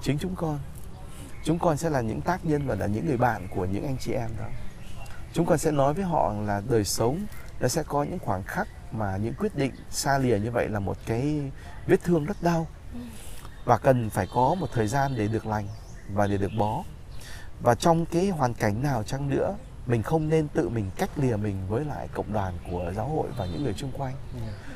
chính 0.01 0.17
chúng 0.17 0.35
con. 0.35 0.59
Chúng 1.43 1.59
con 1.59 1.77
sẽ 1.77 1.89
là 1.89 2.01
những 2.01 2.21
tác 2.21 2.45
nhân 2.45 2.67
và 2.67 2.75
là 2.75 2.85
những 2.85 3.07
người 3.07 3.17
bạn 3.17 3.47
của 3.55 3.65
những 3.65 3.85
anh 3.85 3.97
chị 3.99 4.11
em 4.11 4.29
đó. 4.39 4.45
Chúng 5.33 5.45
con 5.45 5.57
sẽ 5.57 5.71
nói 5.71 5.93
với 5.93 6.03
họ 6.03 6.33
là 6.45 6.61
đời 6.69 6.83
sống 6.83 7.25
nó 7.59 7.67
sẽ 7.67 7.83
có 7.83 8.03
những 8.03 8.19
khoảng 8.19 8.43
khắc 8.43 8.67
mà 8.91 9.17
những 9.17 9.33
quyết 9.33 9.55
định 9.55 9.71
xa 9.89 10.17
lìa 10.17 10.37
như 10.37 10.51
vậy 10.51 10.69
là 10.69 10.79
một 10.79 10.97
cái 11.05 11.51
vết 11.87 12.03
thương 12.03 12.25
rất 12.25 12.43
đau 12.43 12.67
và 13.67 13.77
cần 13.77 14.09
phải 14.09 14.27
có 14.33 14.55
một 14.59 14.67
thời 14.73 14.87
gian 14.87 15.15
để 15.15 15.27
được 15.27 15.45
lành 15.45 15.67
và 16.13 16.27
để 16.27 16.37
được 16.37 16.51
bó 16.57 16.83
và 17.61 17.75
trong 17.75 18.05
cái 18.05 18.29
hoàn 18.29 18.53
cảnh 18.53 18.81
nào 18.83 19.03
chăng 19.03 19.29
nữa 19.29 19.55
mình 19.85 20.03
không 20.03 20.29
nên 20.29 20.47
tự 20.47 20.69
mình 20.69 20.91
cách 20.97 21.09
lìa 21.15 21.35
mình 21.35 21.55
với 21.69 21.85
lại 21.85 22.07
cộng 22.13 22.33
đoàn 22.33 22.53
của 22.71 22.91
giáo 22.95 23.09
hội 23.09 23.27
và 23.37 23.45
những 23.45 23.63
người 23.63 23.73
xung 23.73 23.91
quanh 23.91 24.13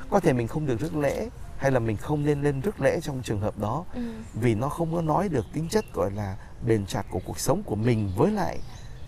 có 0.09 0.19
thể 0.19 0.33
mình 0.33 0.47
không 0.47 0.65
được 0.65 0.79
rước 0.79 0.95
lễ 0.97 1.29
hay 1.57 1.71
là 1.71 1.79
mình 1.79 1.97
không 1.97 2.25
nên 2.25 2.41
lên 2.41 2.61
rước 2.61 2.81
lễ 2.81 2.99
trong 3.01 3.21
trường 3.23 3.39
hợp 3.41 3.57
đó 3.59 3.85
ừ. 3.93 4.01
vì 4.33 4.55
nó 4.55 4.69
không 4.69 4.93
có 4.95 5.01
nói 5.01 5.29
được 5.29 5.45
tính 5.53 5.69
chất 5.69 5.85
gọi 5.93 6.11
là 6.11 6.37
bền 6.65 6.85
chặt 6.85 7.05
của 7.11 7.19
cuộc 7.25 7.39
sống 7.39 7.63
của 7.63 7.75
mình 7.75 8.11
với 8.17 8.31
lại 8.31 8.59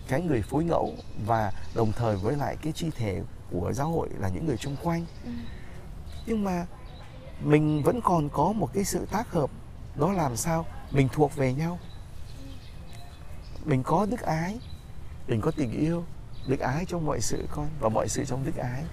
cái 0.08 0.22
người 0.22 0.42
phối 0.42 0.64
ngẫu 0.64 0.92
và 1.26 1.52
đồng 1.74 1.92
thời 1.92 2.16
với 2.16 2.36
lại 2.36 2.56
cái 2.62 2.72
chi 2.72 2.90
thể 2.96 3.20
của 3.52 3.72
giáo 3.72 3.88
hội 3.88 4.08
là 4.18 4.28
những 4.28 4.46
người 4.46 4.56
xung 4.56 4.76
quanh 4.82 5.06
Ừ. 5.24 5.30
nhưng 6.26 6.44
mà 6.44 6.66
mình 7.40 7.82
vẫn 7.82 8.00
còn 8.04 8.28
có 8.28 8.52
một 8.52 8.68
cái 8.74 8.84
sự 8.84 9.06
tác 9.10 9.32
hợp 9.32 9.50
đó 9.94 10.12
làm 10.12 10.36
sao? 10.36 10.66
Mình 10.90 11.08
thuộc 11.12 11.36
về 11.36 11.54
nhau. 11.54 11.78
Mình 13.64 13.82
có 13.82 14.06
đức 14.10 14.20
ái. 14.20 14.58
Mình 15.28 15.40
có 15.40 15.50
tình 15.50 15.72
yêu 15.72 16.04
đức 16.46 16.60
ái 16.60 16.84
trong 16.88 17.06
mọi 17.06 17.20
sự 17.20 17.46
con 17.50 17.68
và 17.80 17.88
mọi 17.88 18.08
sự 18.08 18.24
trong 18.24 18.44
đức 18.44 18.56
ái. 18.56 18.84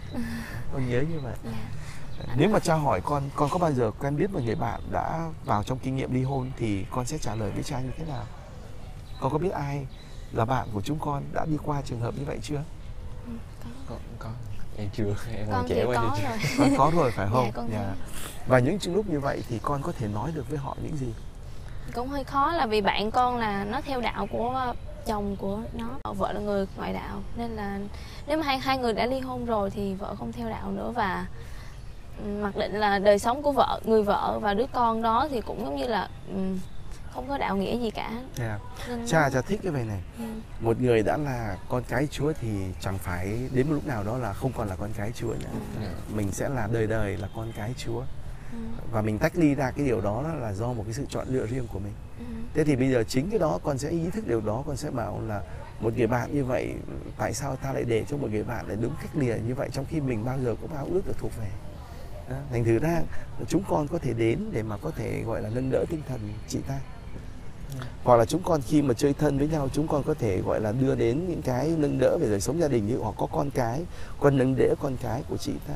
Con 0.73 0.89
nhớ 0.89 1.03
như 1.11 1.19
vậy. 1.19 1.35
Dạ. 1.43 2.35
nếu 2.37 2.49
mà 2.49 2.59
cha 2.59 2.75
hỏi 2.75 3.01
con 3.01 3.29
con 3.35 3.49
có 3.49 3.57
bao 3.57 3.73
giờ 3.73 3.91
quen 3.99 4.17
biết 4.17 4.31
một 4.31 4.39
người 4.43 4.55
bạn 4.55 4.81
đã 4.91 5.29
vào 5.45 5.63
trong 5.63 5.79
kinh 5.79 5.95
nghiệm 5.95 6.13
ly 6.13 6.23
hôn 6.23 6.51
thì 6.57 6.85
con 6.91 7.05
sẽ 7.05 7.17
trả 7.17 7.35
lời 7.35 7.51
với 7.51 7.63
cha 7.63 7.79
như 7.79 7.91
thế 7.97 8.05
nào? 8.05 8.25
Con 9.21 9.31
có 9.31 9.37
biết 9.37 9.51
ai 9.51 9.87
là 10.31 10.45
bạn 10.45 10.67
của 10.73 10.81
chúng 10.81 10.99
con 10.99 11.23
đã 11.33 11.45
đi 11.45 11.57
qua 11.63 11.81
trường 11.81 11.99
hợp 11.99 12.13
như 12.17 12.25
vậy 12.25 12.39
chưa? 12.41 12.63
Ừ, 13.25 13.31
có. 13.89 13.95
có 13.95 13.95
có 14.19 14.29
em 14.77 14.89
chưa 14.93 15.15
em 15.37 15.47
còn 15.51 15.67
trẻ 15.67 15.85
quá 15.85 15.95
có 15.95 16.17
rồi. 16.23 16.37
Con 16.57 16.75
có 16.77 16.91
rồi 17.01 17.11
phải 17.11 17.27
không? 17.31 17.45
Dạ, 17.45 17.51
con 17.55 17.69
có. 17.71 17.77
và 18.47 18.59
những 18.59 18.79
trường 18.79 18.95
lúc 18.95 19.09
như 19.09 19.19
vậy 19.19 19.43
thì 19.49 19.59
con 19.63 19.81
có 19.81 19.91
thể 19.91 20.07
nói 20.07 20.31
được 20.35 20.49
với 20.49 20.57
họ 20.57 20.75
những 20.83 20.97
gì? 20.97 21.13
Cũng 21.93 22.07
hơi 22.07 22.23
khó 22.23 22.51
là 22.51 22.65
vì 22.65 22.81
bạn 22.81 23.11
con 23.11 23.37
là 23.37 23.63
nó 23.63 23.81
theo 23.81 24.01
đạo 24.01 24.27
của 24.31 24.73
chồng 25.05 25.35
của 25.35 25.59
nó. 25.73 26.13
Vợ 26.13 26.31
là 26.31 26.39
người 26.39 26.65
ngoại 26.77 26.93
đạo 26.93 27.21
nên 27.37 27.51
là 27.51 27.79
nếu 28.27 28.37
mà 28.37 28.43
hai 28.43 28.57
hai 28.59 28.77
người 28.77 28.93
đã 28.93 29.05
ly 29.05 29.19
hôn 29.19 29.45
rồi 29.45 29.69
thì 29.69 29.93
vợ 29.93 30.15
không 30.15 30.31
theo 30.31 30.49
đạo 30.49 30.71
nữa. 30.71 30.91
Và 30.95 31.25
ừ, 32.23 32.29
mặc 32.41 32.55
định 32.57 32.79
là 32.79 32.99
đời 32.99 33.19
sống 33.19 33.41
của 33.43 33.51
vợ 33.51 33.79
người 33.85 34.03
vợ 34.03 34.39
và 34.41 34.53
đứa 34.53 34.65
con 34.73 35.01
đó 35.01 35.27
thì 35.31 35.41
cũng 35.41 35.65
giống 35.65 35.75
như 35.75 35.87
là 35.87 36.09
ừ, 36.27 36.39
không 37.13 37.27
có 37.29 37.37
đạo 37.37 37.57
nghĩa 37.57 37.77
gì 37.79 37.89
cả. 37.91 38.11
Yeah. 38.39 38.61
nên 38.89 39.07
cha 39.07 39.29
cha 39.29 39.41
thích 39.41 39.59
cái 39.63 39.71
về 39.71 39.83
này. 39.83 40.01
Ừ, 40.19 40.23
một 40.59 40.81
người 40.81 41.03
đã 41.03 41.17
là 41.17 41.57
con 41.69 41.83
cái 41.87 42.07
chúa 42.11 42.33
thì 42.41 42.49
chẳng 42.81 42.97
phải 42.97 43.49
đến 43.53 43.67
một 43.67 43.73
lúc 43.73 43.87
nào 43.87 44.03
đó 44.03 44.17
là 44.17 44.33
không 44.33 44.51
còn 44.57 44.67
là 44.67 44.75
con 44.75 44.89
cái 44.97 45.11
chúa 45.15 45.27
nữa 45.27 45.59
Dạ. 45.81 45.91
mình 46.13 46.31
sẽ 46.31 46.49
là 46.49 46.67
đời 46.71 46.87
đời 46.87 47.17
là 47.17 47.27
con 47.35 47.51
cái 47.57 47.73
chúa. 47.77 48.03
Ừ, 48.51 48.57
và 48.91 49.01
mình 49.01 49.17
tách 49.19 49.35
ly 49.35 49.55
ra 49.55 49.71
cái 49.71 49.85
điều 49.85 50.01
đó 50.01 50.23
là 50.41 50.53
do 50.53 50.73
một 50.73 50.83
cái 50.85 50.93
sự 50.93 51.05
chọn 51.09 51.27
lựa 51.29 51.45
riêng 51.47 51.67
của 51.73 51.79
mình. 51.79 51.93
Ừ, 52.19 52.25
thế 52.53 52.63
thì 52.63 52.75
bây 52.75 52.91
giờ 52.91 53.03
chính 53.07 53.29
cái 53.29 53.39
đó 53.39 53.59
con 53.63 53.77
sẽ 53.77 53.89
ý 53.89 54.09
thức 54.13 54.27
điều 54.27 54.41
đó 54.41 54.63
con 54.67 54.77
sẽ 54.77 54.89
bảo 54.91 55.21
là 55.27 55.41
một 55.79 55.97
người 55.97 56.07
bạn 56.07 56.33
như 56.35 56.45
vậy 56.45 56.73
tại 57.17 57.33
sao 57.33 57.55
ta 57.55 57.73
lại 57.73 57.83
để 57.83 58.05
cho 58.09 58.17
một 58.17 58.27
người 58.31 58.43
bạn 58.43 58.67
lại 58.67 58.77
đứng 58.81 58.93
cách 59.01 59.11
lìa 59.15 59.35
như 59.47 59.55
vậy 59.55 59.69
trong 59.71 59.85
khi 59.89 60.01
mình 60.01 60.25
bao 60.25 60.39
giờ 60.39 60.55
cũng 60.61 60.73
ao 60.75 60.87
ước 60.91 61.01
được 61.07 61.15
thuộc 61.19 61.31
về? 61.39 61.47
Đó. 62.29 62.35
thành 62.51 62.63
thử 62.63 62.79
ra 62.79 63.01
chúng 63.47 63.63
con 63.69 63.87
có 63.87 63.97
thể 63.99 64.13
đến 64.13 64.39
để 64.51 64.63
mà 64.63 64.77
có 64.77 64.91
thể 64.95 65.23
gọi 65.25 65.41
là 65.41 65.49
nâng 65.49 65.71
đỡ 65.71 65.85
tinh 65.89 66.01
thần 66.09 66.19
chị 66.47 66.59
ta 66.67 66.79
hoặc 68.03 68.15
là 68.15 68.25
chúng 68.25 68.43
con 68.43 68.61
khi 68.61 68.81
mà 68.81 68.93
chơi 68.93 69.13
thân 69.13 69.37
với 69.37 69.47
nhau 69.47 69.69
chúng 69.73 69.87
con 69.87 70.03
có 70.03 70.13
thể 70.13 70.41
gọi 70.41 70.61
là 70.61 70.71
đưa 70.71 70.95
đến 70.95 71.29
những 71.29 71.41
cái 71.41 71.73
nâng 71.77 71.99
đỡ 71.99 72.17
về 72.21 72.29
đời 72.29 72.41
sống 72.41 72.59
gia 72.59 72.67
đình 72.67 72.87
như 72.87 72.97
hoặc 72.97 73.15
có 73.17 73.27
con 73.31 73.49
cái 73.49 73.81
con 74.19 74.37
nâng 74.37 74.55
đỡ 74.55 74.75
con 74.81 74.97
cái 75.01 75.23
của 75.29 75.37
chị 75.37 75.53
ta. 75.67 75.73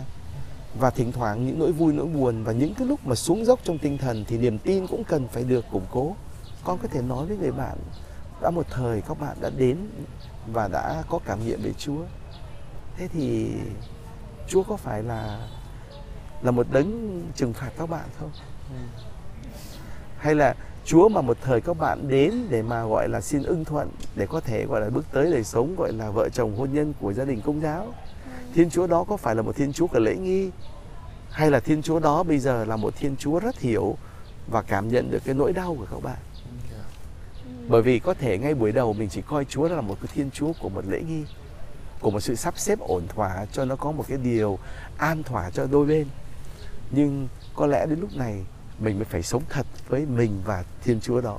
Và 0.80 0.90
thỉnh 0.90 1.12
thoảng 1.12 1.46
những 1.46 1.60
nỗi 1.60 1.72
vui 1.72 1.94
nỗi 1.94 2.08
buồn 2.08 2.44
và 2.44 2.52
những 2.52 2.74
cái 2.74 2.88
lúc 2.88 3.08
mà 3.08 3.16
xuống 3.16 3.46
dốc 3.46 3.60
trong 3.64 3.78
tinh 3.78 3.98
thần 3.98 4.26
thì 4.28 4.38
niềm 4.38 4.58
tin 4.58 4.88
cũng 4.88 5.04
cần 5.04 5.28
phải 5.28 5.44
được 5.44 5.66
củng 5.72 5.86
cố. 5.92 6.16
Con 6.64 6.78
có 6.78 6.88
thể 6.88 7.02
nói 7.02 7.26
với 7.26 7.38
người 7.38 7.52
bạn 7.52 7.78
đã 8.42 8.50
một 8.50 8.66
thời 8.70 9.02
các 9.02 9.20
bạn 9.20 9.38
đã 9.42 9.50
đến 9.58 9.78
và 10.48 10.68
đã 10.68 11.04
có 11.10 11.20
cảm 11.26 11.46
nghiệm 11.46 11.62
về 11.62 11.74
Chúa. 11.78 12.02
Thế 12.98 13.08
thì 13.08 13.48
Chúa 14.48 14.64
có 14.64 14.78
phải 14.78 15.04
là 15.04 15.48
là 16.42 16.52
một 16.52 16.68
đấng 16.72 17.22
trừng 17.36 17.54
phạt 17.54 17.70
các 17.78 17.90
bạn 17.90 18.10
không? 18.20 18.32
Hay 20.18 20.36
là 20.36 20.56
Chúa 20.86 21.10
mà 21.10 21.22
một 21.22 21.38
thời 21.42 21.62
các 21.62 21.78
bạn 21.78 22.08
đến 22.08 22.34
để 22.50 22.62
mà, 22.62 22.86
gọi 22.86 23.10
là, 23.10 23.22
xin 23.22 23.44
ưng 23.44 23.66
thuận, 23.66 23.90
để 24.16 24.28
có 24.28 24.40
thể, 24.40 24.66
gọi 24.66 24.82
là, 24.82 24.90
bước 24.90 25.06
tới 25.12 25.32
đời 25.32 25.44
sống, 25.44 25.76
gọi 25.78 25.94
là, 25.94 26.10
vợ 26.10 26.30
chồng, 26.30 26.56
hôn 26.58 26.74
nhân 26.74 26.94
của 27.02 27.14
gia 27.14 27.26
đình 27.26 27.42
công 27.42 27.62
giáo. 27.62 27.94
Thiên 28.54 28.70
Chúa 28.70 28.88
đó 28.88 29.04
có 29.04 29.18
phải 29.18 29.36
là 29.36 29.42
một 29.42 29.56
Thiên 29.56 29.74
Chúa 29.74 29.88
của 29.88 30.00
lễ 30.00 30.16
nghi? 30.16 30.50
Hay 31.30 31.52
là 31.52 31.60
Thiên 31.60 31.82
Chúa 31.82 32.00
đó 32.00 32.24
bây 32.24 32.40
giờ 32.40 32.66
là 32.66 32.76
một 32.76 32.94
Thiên 32.98 33.16
Chúa 33.18 33.40
rất 33.40 33.60
hiểu 33.60 33.98
và 34.48 34.62
cảm 34.62 34.88
nhận 34.88 35.12
được 35.12 35.20
cái 35.26 35.36
nỗi 35.36 35.54
đau 35.54 35.76
của 35.80 35.86
các 35.92 36.04
bạn? 36.04 36.18
Bởi 37.68 37.82
vì 37.82 38.00
có 38.00 38.14
thể 38.14 38.38
ngay 38.38 38.54
buổi 38.54 38.72
đầu 38.72 38.94
mình 38.94 39.10
chỉ 39.10 39.22
coi 39.22 39.46
Chúa 39.46 39.68
là 39.68 39.82
một 39.82 39.98
cái 40.02 40.10
Thiên 40.16 40.32
Chúa 40.32 40.52
của 40.62 40.70
một 40.70 40.82
lễ 40.90 41.02
nghi, 41.08 41.24
của 42.02 42.12
một 42.12 42.20
sự 42.20 42.36
sắp 42.36 42.58
xếp 42.58 42.80
ổn 42.80 43.08
thỏa 43.08 43.46
cho 43.52 43.66
nó 43.66 43.76
có 43.76 43.92
một 43.92 44.06
cái 44.08 44.18
điều 44.18 44.60
an 44.98 45.24
thỏa 45.24 45.50
cho 45.50 45.68
đôi 45.72 45.86
bên. 45.86 46.08
Nhưng 46.92 47.28
có 47.56 47.66
lẽ 47.66 47.86
đến 47.86 48.00
lúc 48.00 48.10
này 48.16 48.42
mình 48.80 48.96
mới 48.96 49.06
phải 49.06 49.24
sống 49.24 49.44
thật 49.50 49.66
với 49.90 50.06
mình 50.06 50.42
và 50.46 50.64
Thiên 50.84 51.00
Chúa 51.02 51.22
đó 51.22 51.38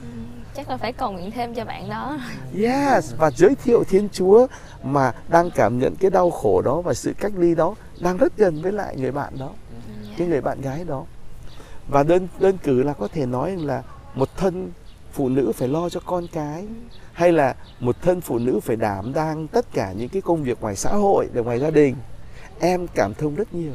ừ. 0.00 0.06
chắc 0.54 0.70
là 0.70 0.76
phải 0.76 0.92
cầu 0.92 1.12
nguyện 1.12 1.30
thêm 1.30 1.54
cho 1.54 1.64
bạn 1.64 1.90
đó 1.90 2.18
Yes, 2.58 3.12
và 3.18 3.30
giới 3.30 3.54
thiệu 3.64 3.84
Thiên 3.84 4.08
Chúa 4.12 4.46
mà 4.82 5.12
đang 5.28 5.50
cảm 5.50 5.78
nhận 5.78 5.94
cái 5.96 6.10
đau 6.10 6.30
khổ 6.30 6.62
đó 6.62 6.80
và 6.80 6.94
sự 6.94 7.12
cách 7.20 7.32
ly 7.36 7.54
đó 7.54 7.74
đang 8.00 8.16
rất 8.16 8.36
gần 8.36 8.62
với 8.62 8.72
lại 8.72 8.96
người 8.96 9.12
bạn 9.12 9.38
đó, 9.38 9.50
Dạ. 10.04 10.14
cái 10.18 10.26
người 10.26 10.40
bạn 10.40 10.60
gái 10.60 10.84
đó. 10.84 11.04
Và 11.88 12.02
đơn 12.02 12.28
đơn 12.40 12.58
cử 12.62 12.82
là 12.82 12.92
có 12.92 13.08
thể 13.08 13.26
nói 13.26 13.56
là 13.56 13.82
một 14.14 14.28
thân 14.36 14.70
phụ 15.12 15.28
nữ 15.28 15.52
phải 15.56 15.68
lo 15.68 15.88
cho 15.88 16.00
con 16.06 16.26
cái 16.32 16.64
hay 17.12 17.32
là 17.32 17.54
một 17.80 17.96
thân 18.02 18.20
phụ 18.20 18.38
nữ 18.38 18.60
phải 18.62 18.76
đảm 18.76 19.12
đang 19.12 19.48
tất 19.48 19.66
cả 19.72 19.92
những 19.92 20.08
cái 20.08 20.22
công 20.22 20.42
việc 20.42 20.60
ngoài 20.60 20.76
xã 20.76 20.90
hội 20.90 21.28
và 21.34 21.42
ngoài 21.42 21.58
gia 21.60 21.70
đình. 21.70 21.96
Em 22.60 22.86
cảm 22.94 23.14
thông 23.14 23.34
rất 23.34 23.54
nhiều. 23.54 23.72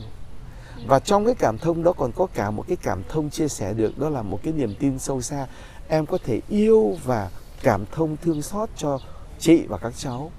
Và 0.88 1.00
trong 1.00 1.26
cái 1.26 1.36
cảm 1.36 1.58
thông 1.58 1.84
đó 1.84 1.94
còn 1.94 2.12
có 2.12 2.28
cả 2.34 2.52
một 2.52 2.66
cái 2.68 2.78
cảm 2.82 3.02
thông 3.10 3.30
chia 3.30 3.48
sẻ 3.48 3.74
được 3.74 3.98
đó 4.00 4.10
là 4.10 4.22
một 4.22 4.40
cái 4.44 4.54
niềm 4.54 4.76
tin 4.80 5.00
sâu 5.00 5.22
xa. 5.22 5.48
Em 5.88 6.06
có 6.06 6.18
thể 6.24 6.42
yêu 6.50 6.98
và 7.04 7.30
cảm 7.64 7.86
thông 7.92 8.18
thương 8.18 8.42
xót 8.42 8.70
cho 8.76 9.00
chị 9.40 9.66
và 9.68 9.78
các 9.78 9.94
cháu 9.98 10.32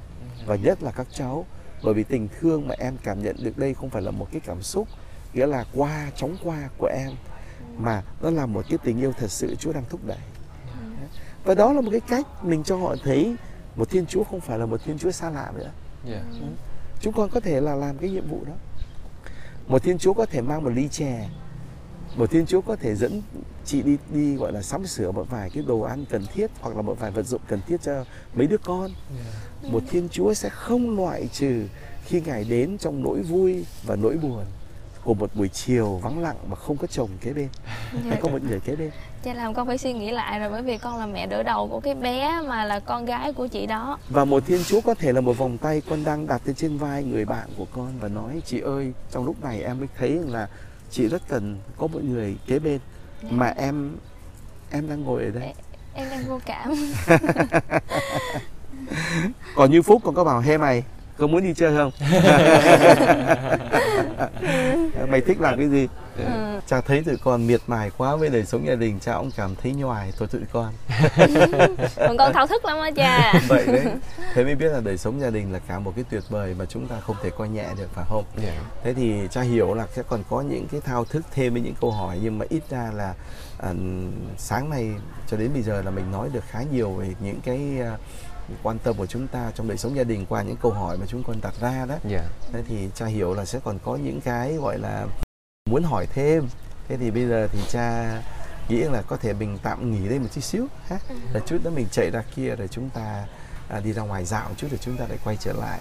và 0.46 0.56
nhất 0.56 0.82
là 0.82 0.90
các 0.90 1.06
cháu 1.12 1.46
bởi 1.84 1.94
vì 1.94 2.02
tình 2.02 2.28
thương 2.40 2.68
mà 2.68 2.74
em 2.78 2.96
cảm 3.02 3.22
nhận 3.22 3.36
được 3.42 3.58
đây 3.58 3.74
không 3.74 3.90
phải 3.90 4.02
là 4.02 4.10
một 4.10 4.28
cái 4.32 4.40
cảm 4.40 4.62
xúc 4.62 4.88
nghĩa 5.34 5.46
là 5.46 5.64
qua 5.74 6.10
chóng 6.16 6.36
qua 6.44 6.68
của 6.78 6.86
em 6.86 7.10
mà 7.78 8.02
nó 8.20 8.30
là 8.30 8.46
một 8.46 8.64
cái 8.68 8.78
tình 8.84 9.00
yêu 9.00 9.12
thật 9.18 9.30
sự 9.30 9.54
Chúa 9.54 9.72
đang 9.72 9.84
thúc 9.88 10.00
đẩy 10.06 10.18
và 11.44 11.54
đó 11.54 11.72
là 11.72 11.80
một 11.80 11.90
cái 11.90 12.00
cách 12.00 12.44
mình 12.44 12.64
cho 12.64 12.76
họ 12.76 12.96
thấy 13.04 13.36
một 13.76 13.90
Thiên 13.90 14.06
Chúa 14.06 14.24
không 14.24 14.40
phải 14.40 14.58
là 14.58 14.66
một 14.66 14.80
Thiên 14.84 14.98
Chúa 14.98 15.10
xa 15.10 15.30
lạ 15.30 15.52
nữa 15.54 15.70
Dạ. 16.08 16.22
chúng 17.00 17.12
con 17.12 17.30
có 17.30 17.40
thể 17.40 17.60
là 17.60 17.74
làm 17.74 17.98
cái 17.98 18.10
nhiệm 18.10 18.28
vụ 18.28 18.44
đó 18.46 18.52
một 19.68 19.82
thiên 19.82 19.98
chúa 19.98 20.12
có 20.12 20.26
thể 20.26 20.40
mang 20.40 20.64
một 20.64 20.70
ly 20.74 20.88
chè. 20.88 21.28
Một 22.16 22.30
thiên 22.30 22.46
chúa 22.46 22.60
có 22.60 22.76
thể 22.76 22.94
dẫn 22.94 23.22
chị 23.64 23.82
đi 23.82 23.96
đi 24.12 24.34
gọi 24.34 24.52
là 24.52 24.62
sắm 24.62 24.86
sửa 24.86 25.12
một 25.12 25.26
vài 25.30 25.50
cái 25.50 25.64
đồ 25.66 25.80
ăn 25.80 26.04
cần 26.10 26.26
thiết 26.34 26.50
hoặc 26.60 26.76
là 26.76 26.82
một 26.82 27.00
vài 27.00 27.10
vật 27.10 27.22
dụng 27.22 27.40
cần 27.48 27.60
thiết 27.66 27.82
cho 27.82 28.04
mấy 28.34 28.46
đứa 28.46 28.58
con. 28.58 28.90
Một 29.62 29.82
thiên 29.90 30.08
chúa 30.08 30.34
sẽ 30.34 30.48
không 30.48 30.96
loại 30.96 31.28
trừ 31.32 31.66
khi 32.04 32.20
ngài 32.20 32.44
đến 32.44 32.78
trong 32.78 33.02
nỗi 33.02 33.22
vui 33.22 33.64
và 33.84 33.96
nỗi 33.96 34.16
buồn 34.16 34.44
của 35.06 35.14
một 35.14 35.30
buổi 35.34 35.48
chiều 35.48 36.00
vắng 36.02 36.22
lặng 36.22 36.36
mà 36.48 36.56
không 36.56 36.76
có 36.76 36.86
chồng 36.86 37.08
kế 37.20 37.32
bên 37.32 37.48
hay 38.08 38.18
có 38.22 38.28
một 38.28 38.42
người 38.42 38.60
kế 38.60 38.76
bên? 38.76 38.90
Cha 39.22 39.34
làm 39.34 39.54
con 39.54 39.66
phải 39.66 39.78
suy 39.78 39.92
nghĩ 39.92 40.10
lại 40.10 40.40
rồi 40.40 40.50
bởi 40.50 40.62
vì 40.62 40.78
con 40.78 40.98
là 40.98 41.06
mẹ 41.06 41.26
đỡ 41.26 41.42
đầu 41.42 41.68
của 41.68 41.80
cái 41.80 41.94
bé 41.94 42.40
mà 42.48 42.64
là 42.64 42.80
con 42.80 43.04
gái 43.04 43.32
của 43.32 43.46
chị 43.46 43.66
đó. 43.66 43.98
Và 44.08 44.24
một 44.24 44.42
thiên 44.46 44.64
chúa 44.64 44.80
có 44.80 44.94
thể 44.94 45.12
là 45.12 45.20
một 45.20 45.38
vòng 45.38 45.58
tay 45.58 45.82
con 45.90 46.04
đang 46.04 46.26
đặt 46.26 46.42
lên 46.44 46.54
trên 46.56 46.78
vai 46.78 47.04
người 47.04 47.24
bạn 47.24 47.48
của 47.56 47.66
con 47.74 47.92
và 48.00 48.08
nói 48.08 48.42
chị 48.46 48.60
ơi 48.60 48.92
trong 49.10 49.24
lúc 49.24 49.44
này 49.44 49.62
em 49.62 49.78
mới 49.78 49.88
thấy 49.98 50.10
là 50.26 50.48
chị 50.90 51.08
rất 51.08 51.22
cần 51.28 51.58
có 51.76 51.86
một 51.86 52.04
người 52.04 52.36
kế 52.46 52.58
bên 52.58 52.78
mà 53.30 53.54
em 53.56 53.96
em 54.70 54.88
đang 54.88 55.02
ngồi 55.02 55.24
ở 55.24 55.30
đây. 55.30 55.54
Em 55.94 56.10
đang 56.10 56.24
vô 56.28 56.40
cảm. 56.46 56.74
Còn 59.56 59.70
như 59.70 59.82
phúc 59.82 60.02
còn 60.04 60.14
có 60.14 60.24
bảo 60.24 60.40
he 60.40 60.58
mày 60.58 60.84
có 61.18 61.26
muốn 61.26 61.42
đi 61.42 61.54
chơi 61.54 61.76
không 61.76 61.90
mày 65.08 65.20
thích 65.20 65.40
làm 65.40 65.58
cái 65.58 65.68
gì? 65.68 65.88
Ừ. 66.18 66.24
cha 66.66 66.80
thấy 66.80 67.02
tụi 67.06 67.16
con 67.16 67.46
miệt 67.46 67.60
mài 67.66 67.90
quá 67.96 68.16
với 68.16 68.28
đời 68.28 68.44
sống 68.44 68.66
gia 68.66 68.74
đình 68.74 68.98
cha 69.00 69.14
cũng 69.18 69.30
cảm 69.36 69.54
thấy 69.62 69.72
nhoài 69.72 70.12
thôi 70.18 70.28
tụi 70.32 70.40
con. 70.52 70.72
Còn 71.96 72.16
con 72.16 72.32
thao 72.32 72.46
thức 72.46 72.64
lắm 72.64 72.78
á 72.78 72.90
cha. 72.96 73.40
Vậy 73.48 73.66
đấy. 73.66 73.86
Thế 74.34 74.44
mới 74.44 74.54
biết 74.54 74.68
là 74.68 74.80
đời 74.80 74.98
sống 74.98 75.20
gia 75.20 75.30
đình 75.30 75.52
là 75.52 75.58
cả 75.58 75.78
một 75.78 75.92
cái 75.96 76.04
tuyệt 76.10 76.22
vời 76.28 76.54
mà 76.58 76.64
chúng 76.64 76.86
ta 76.86 77.00
không 77.00 77.16
thể 77.22 77.30
coi 77.38 77.48
nhẹ 77.48 77.66
được 77.78 77.88
phải 77.94 78.04
không? 78.08 78.24
Dạ. 78.42 78.52
thế 78.84 78.94
thì 78.94 79.14
cha 79.30 79.40
hiểu 79.40 79.74
là 79.74 79.86
sẽ 79.92 80.02
còn 80.08 80.22
có 80.30 80.40
những 80.40 80.66
cái 80.68 80.80
thao 80.80 81.04
thức 81.04 81.22
thêm 81.34 81.52
với 81.52 81.62
những 81.62 81.74
câu 81.80 81.90
hỏi 81.90 82.18
nhưng 82.22 82.38
mà 82.38 82.46
ít 82.48 82.62
ra 82.70 82.90
là 82.94 83.14
à, 83.58 83.72
sáng 84.38 84.70
nay 84.70 84.90
cho 85.26 85.36
đến 85.36 85.50
bây 85.52 85.62
giờ 85.62 85.82
là 85.82 85.90
mình 85.90 86.10
nói 86.10 86.28
được 86.32 86.44
khá 86.48 86.62
nhiều 86.72 86.90
về 86.90 87.14
những 87.20 87.40
cái 87.44 87.60
à, 87.80 87.96
quan 88.62 88.78
tâm 88.78 88.96
của 88.96 89.06
chúng 89.06 89.26
ta 89.26 89.52
trong 89.54 89.68
đời 89.68 89.78
sống 89.78 89.96
gia 89.96 90.04
đình 90.04 90.26
qua 90.28 90.42
những 90.42 90.56
câu 90.56 90.72
hỏi 90.72 90.98
mà 90.98 91.06
chúng 91.08 91.22
con 91.22 91.40
đặt 91.42 91.54
ra 91.60 91.86
đó. 91.86 91.94
Dạ. 92.10 92.24
thế 92.52 92.62
thì 92.68 92.88
cha 92.94 93.06
hiểu 93.06 93.34
là 93.34 93.44
sẽ 93.44 93.58
còn 93.64 93.78
có 93.84 93.96
những 93.96 94.20
cái 94.20 94.52
gọi 94.52 94.78
là 94.78 95.06
muốn 95.70 95.82
hỏi 95.82 96.06
thêm. 96.06 96.48
Thế 96.88 96.96
thì 96.96 97.10
bây 97.10 97.26
giờ 97.26 97.48
thì 97.52 97.58
cha 97.68 98.18
nghĩ 98.68 98.76
là 98.76 99.02
có 99.02 99.16
thể 99.16 99.32
mình 99.32 99.58
tạm 99.62 99.90
nghỉ 99.90 100.08
đây 100.08 100.18
một 100.18 100.28
chút 100.34 100.40
xíu 100.40 100.66
ha. 100.88 100.98
Ừ. 101.08 101.14
rồi 101.32 101.42
chút 101.46 101.58
nữa 101.64 101.70
mình 101.70 101.86
chạy 101.92 102.10
ra 102.10 102.22
kia 102.34 102.56
rồi 102.56 102.68
chúng 102.68 102.90
ta 102.90 103.26
à, 103.68 103.80
đi 103.80 103.92
ra 103.92 104.02
ngoài 104.02 104.24
dạo 104.24 104.48
một 104.48 104.54
chút 104.56 104.66
rồi 104.70 104.78
chúng 104.82 104.96
ta 104.96 105.06
lại 105.08 105.18
quay 105.24 105.36
trở 105.40 105.52
lại. 105.52 105.80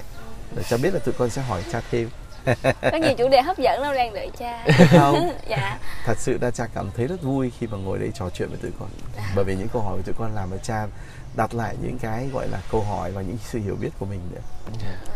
Rồi 0.55 0.63
cha 0.69 0.77
biết 0.77 0.93
là 0.93 0.99
tụi 0.99 1.13
con 1.17 1.29
sẽ 1.29 1.41
hỏi 1.41 1.63
cha 1.71 1.81
thêm 1.91 2.09
có 2.91 2.97
nhiều 2.97 3.13
chủ 3.17 3.29
đề 3.29 3.41
hấp 3.41 3.57
dẫn 3.57 3.81
lắm 3.81 3.95
đang 3.95 4.13
đợi 4.13 4.29
cha. 4.39 4.65
Không? 4.91 5.31
Dạ. 5.47 5.79
Thật 6.05 6.17
sự 6.17 6.37
là 6.41 6.51
cha 6.51 6.67
cảm 6.75 6.91
thấy 6.97 7.07
rất 7.07 7.21
vui 7.21 7.51
khi 7.59 7.67
mà 7.67 7.77
ngồi 7.77 7.99
đây 7.99 8.11
trò 8.13 8.29
chuyện 8.29 8.49
với 8.49 8.57
tụi 8.61 8.71
con. 8.79 8.89
Bởi 9.35 9.45
vì 9.45 9.55
những 9.55 9.67
câu 9.73 9.81
hỏi 9.81 9.97
của 9.97 10.03
tụi 10.05 10.15
con 10.17 10.35
làm 10.35 10.49
cho 10.51 10.57
cha 10.57 10.87
đặt 11.35 11.53
lại 11.53 11.75
những 11.81 11.97
cái 11.99 12.29
gọi 12.33 12.47
là 12.47 12.61
câu 12.71 12.81
hỏi 12.81 13.11
và 13.11 13.21
những 13.21 13.37
sự 13.43 13.59
hiểu 13.59 13.75
biết 13.81 13.89
của 13.99 14.05
mình 14.05 14.19
nữa. 14.31 14.41
Dạ. 14.81 15.13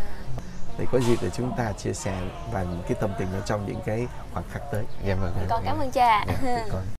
để 0.79 0.85
có 0.91 0.99
dịp 0.99 1.15
để 1.21 1.29
chúng 1.37 1.57
ta 1.57 1.71
chia 1.71 1.93
sẻ 1.93 2.13
và 2.51 2.63
những 2.63 2.83
cái 2.87 2.97
tâm 3.01 3.11
tình 3.19 3.27
ở 3.33 3.41
trong 3.45 3.65
những 3.67 3.81
cái 3.85 4.07
khoảnh 4.33 4.45
khắc 4.51 4.61
tới. 4.71 4.83
Dạ 5.05 5.15
vâng. 5.15 5.45
con 5.49 5.61
cảm 5.65 5.79
ơn 5.79 5.91
cha. 5.91 6.25
Dạ, 6.43 6.65
con 6.71 6.98